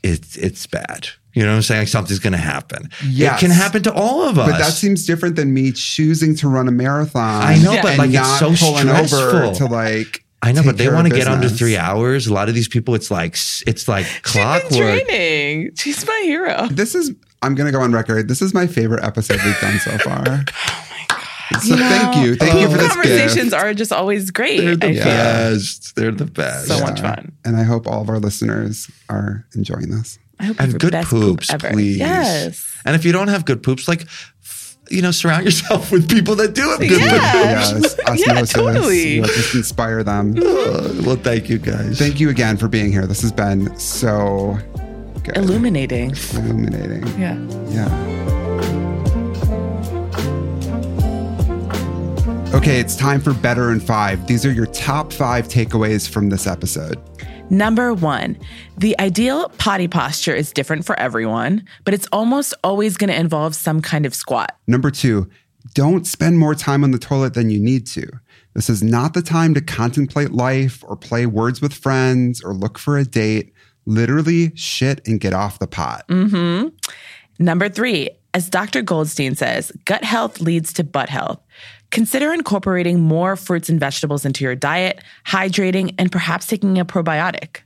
[0.04, 1.08] it's it's bad.
[1.34, 1.82] You know what I'm saying?
[1.82, 2.90] Like something's going to happen.
[3.08, 3.38] Yes.
[3.38, 4.50] It can happen to all of us.
[4.50, 7.44] But that seems different than me choosing to run a marathon.
[7.44, 9.68] I know, but and like it's not so pulling over stressful.
[9.68, 10.24] to like.
[10.42, 12.26] I know, take but they want to get under three hours.
[12.26, 13.34] A lot of these people, it's like
[13.68, 14.72] it's like She's clockwork.
[14.72, 15.76] been training.
[15.76, 16.68] She's my hero.
[16.72, 17.12] This is.
[17.44, 18.28] I'm gonna go on record.
[18.28, 20.44] This is my favorite episode we've done so far.
[21.54, 21.62] Oh my god!
[21.64, 24.60] So thank you, thank you for this Conversations gift, are just always great.
[24.62, 25.04] They're the I feel.
[25.04, 25.96] best.
[25.96, 26.68] They're the best.
[26.68, 27.32] So much fun.
[27.46, 30.20] and I hope all of our listeners are enjoying this.
[30.40, 31.70] I hope you and have good the best poop poops, ever.
[31.72, 31.98] please.
[31.98, 32.78] Yes.
[32.86, 34.06] And if you don't have good poops, like
[34.90, 37.70] you know, surround yourself with people that do have good Yeah.
[37.72, 37.98] poops.
[38.08, 39.20] Yes, Yeah, totally.
[39.20, 40.36] We'll just inspire them.
[40.38, 40.42] Uh,
[41.06, 41.98] well, thank you guys.
[42.00, 43.06] Thank you again for being here.
[43.06, 44.58] This has been so
[45.24, 45.36] good.
[45.36, 46.12] Illuminating.
[46.36, 47.06] illuminating.
[47.20, 47.36] Yeah.
[47.70, 48.37] Yeah.
[52.54, 54.26] Okay, it's time for Better in Five.
[54.26, 56.98] These are your top five takeaways from this episode.
[57.50, 58.38] Number one,
[58.78, 63.54] the ideal potty posture is different for everyone, but it's almost always going to involve
[63.54, 64.58] some kind of squat.
[64.66, 65.30] Number two,
[65.74, 68.08] don't spend more time on the toilet than you need to.
[68.54, 72.80] This is not the time to contemplate life or play words with friends or look
[72.80, 73.54] for a date.
[73.86, 76.08] Literally shit and get off the pot.
[76.08, 76.70] Mm-hmm.
[77.40, 78.82] Number three, as Dr.
[78.82, 81.40] Goldstein says, gut health leads to butt health.
[81.92, 87.62] Consider incorporating more fruits and vegetables into your diet, hydrating, and perhaps taking a probiotic.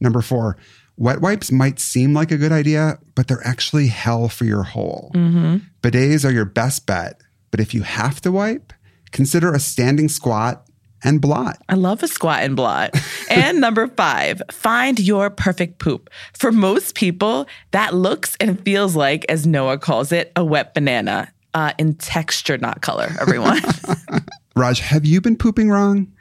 [0.00, 0.56] Number four,
[0.96, 5.10] wet wipes might seem like a good idea, but they're actually hell for your hole.
[5.14, 5.56] Mm-hmm.
[5.82, 7.20] Bidets are your best bet,
[7.50, 8.72] but if you have to wipe,
[9.10, 10.66] consider a standing squat
[11.04, 11.58] and blot.
[11.68, 12.94] I love a squat and blot.
[13.30, 16.10] and number five, find your perfect poop.
[16.32, 21.30] For most people, that looks and feels like, as Noah calls it, a wet banana.
[21.54, 23.62] Uh, in texture, not color, everyone.
[24.56, 26.12] Raj, have you been pooping wrong?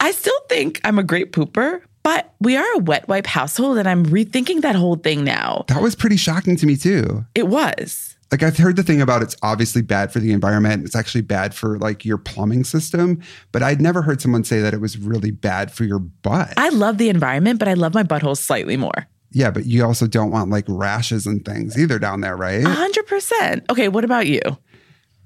[0.00, 3.88] I still think I'm a great pooper, but we are a wet wipe household and
[3.88, 5.64] I'm rethinking that whole thing now.
[5.68, 7.24] That was pretty shocking to me too.
[7.34, 8.16] It was.
[8.30, 10.84] Like I've heard the thing about it's obviously bad for the environment.
[10.84, 13.20] It's actually bad for like your plumbing system,
[13.52, 16.54] but I'd never heard someone say that it was really bad for your butt.
[16.56, 19.06] I love the environment, but I love my butthole slightly more.
[19.30, 22.62] Yeah, but you also don't want like rashes and things either down there, right?
[22.62, 23.70] A 100%.
[23.70, 24.40] Okay, what about you?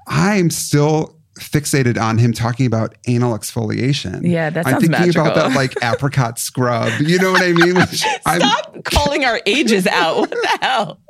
[0.08, 4.28] I'm still fixated on him talking about anal exfoliation.
[4.28, 7.00] Yeah, that I'm thinking about that like apricot scrub.
[7.00, 7.76] You know what I mean?
[7.76, 10.16] Which I'm, Stop calling our ages out.
[10.18, 11.00] What the hell?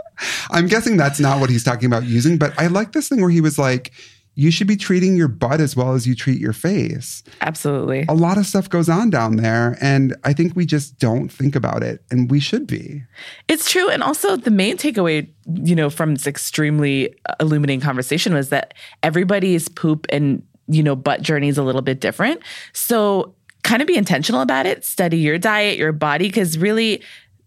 [0.50, 3.30] I'm guessing that's not what he's talking about using, but I like this thing where
[3.30, 3.92] he was like,
[4.40, 7.22] you should be treating your butt as well as you treat your face.
[7.42, 8.06] Absolutely.
[8.08, 11.54] A lot of stuff goes on down there, and I think we just don't think
[11.54, 13.02] about it, and we should be.
[13.48, 13.90] It's true.
[13.90, 15.28] And also, the main takeaway,
[15.62, 18.72] you know, from this extremely uh, illuminating conversation was that
[19.02, 22.40] everybody's poop and, you know, butt journey is a little bit different.
[22.72, 24.86] So, kind of be intentional about it.
[24.86, 27.02] Study your diet, your body, because really,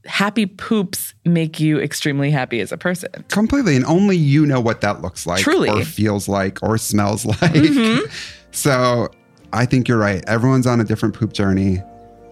[0.06, 3.10] happy poops make you extremely happy as a person.
[3.30, 3.76] Completely.
[3.76, 5.70] And only you know what that looks like, Truly.
[5.70, 7.38] or feels like, or smells like.
[7.40, 8.06] Mm-hmm.
[8.52, 9.10] So
[9.54, 10.24] I think you're right.
[10.28, 11.82] Everyone's on a different poop journey.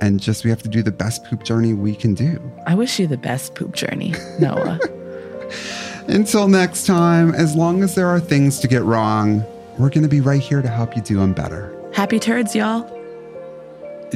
[0.02, 2.42] And just we have to do the best poop journey we can do.
[2.66, 4.80] I wish you the best poop journey, Noah.
[6.08, 9.44] Until next time, as long as there are things to get wrong,
[9.78, 11.72] we're going to be right here to help you do them better.
[11.94, 12.82] happy turds, y'all.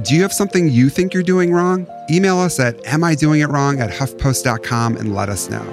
[0.03, 1.87] Do you have something you think you're doing wrong?
[2.11, 5.65] Email us at am I doing it wrong at huffpost.com and let us know.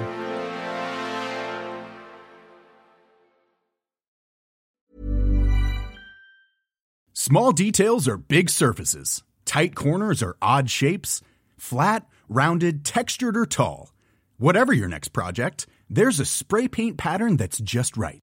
[7.13, 9.23] Small details are big surfaces.
[9.45, 11.21] Tight corners are odd shapes.
[11.57, 13.93] Flat, rounded, textured, or tall.
[14.37, 18.22] Whatever your next project, there's a spray paint pattern that's just right.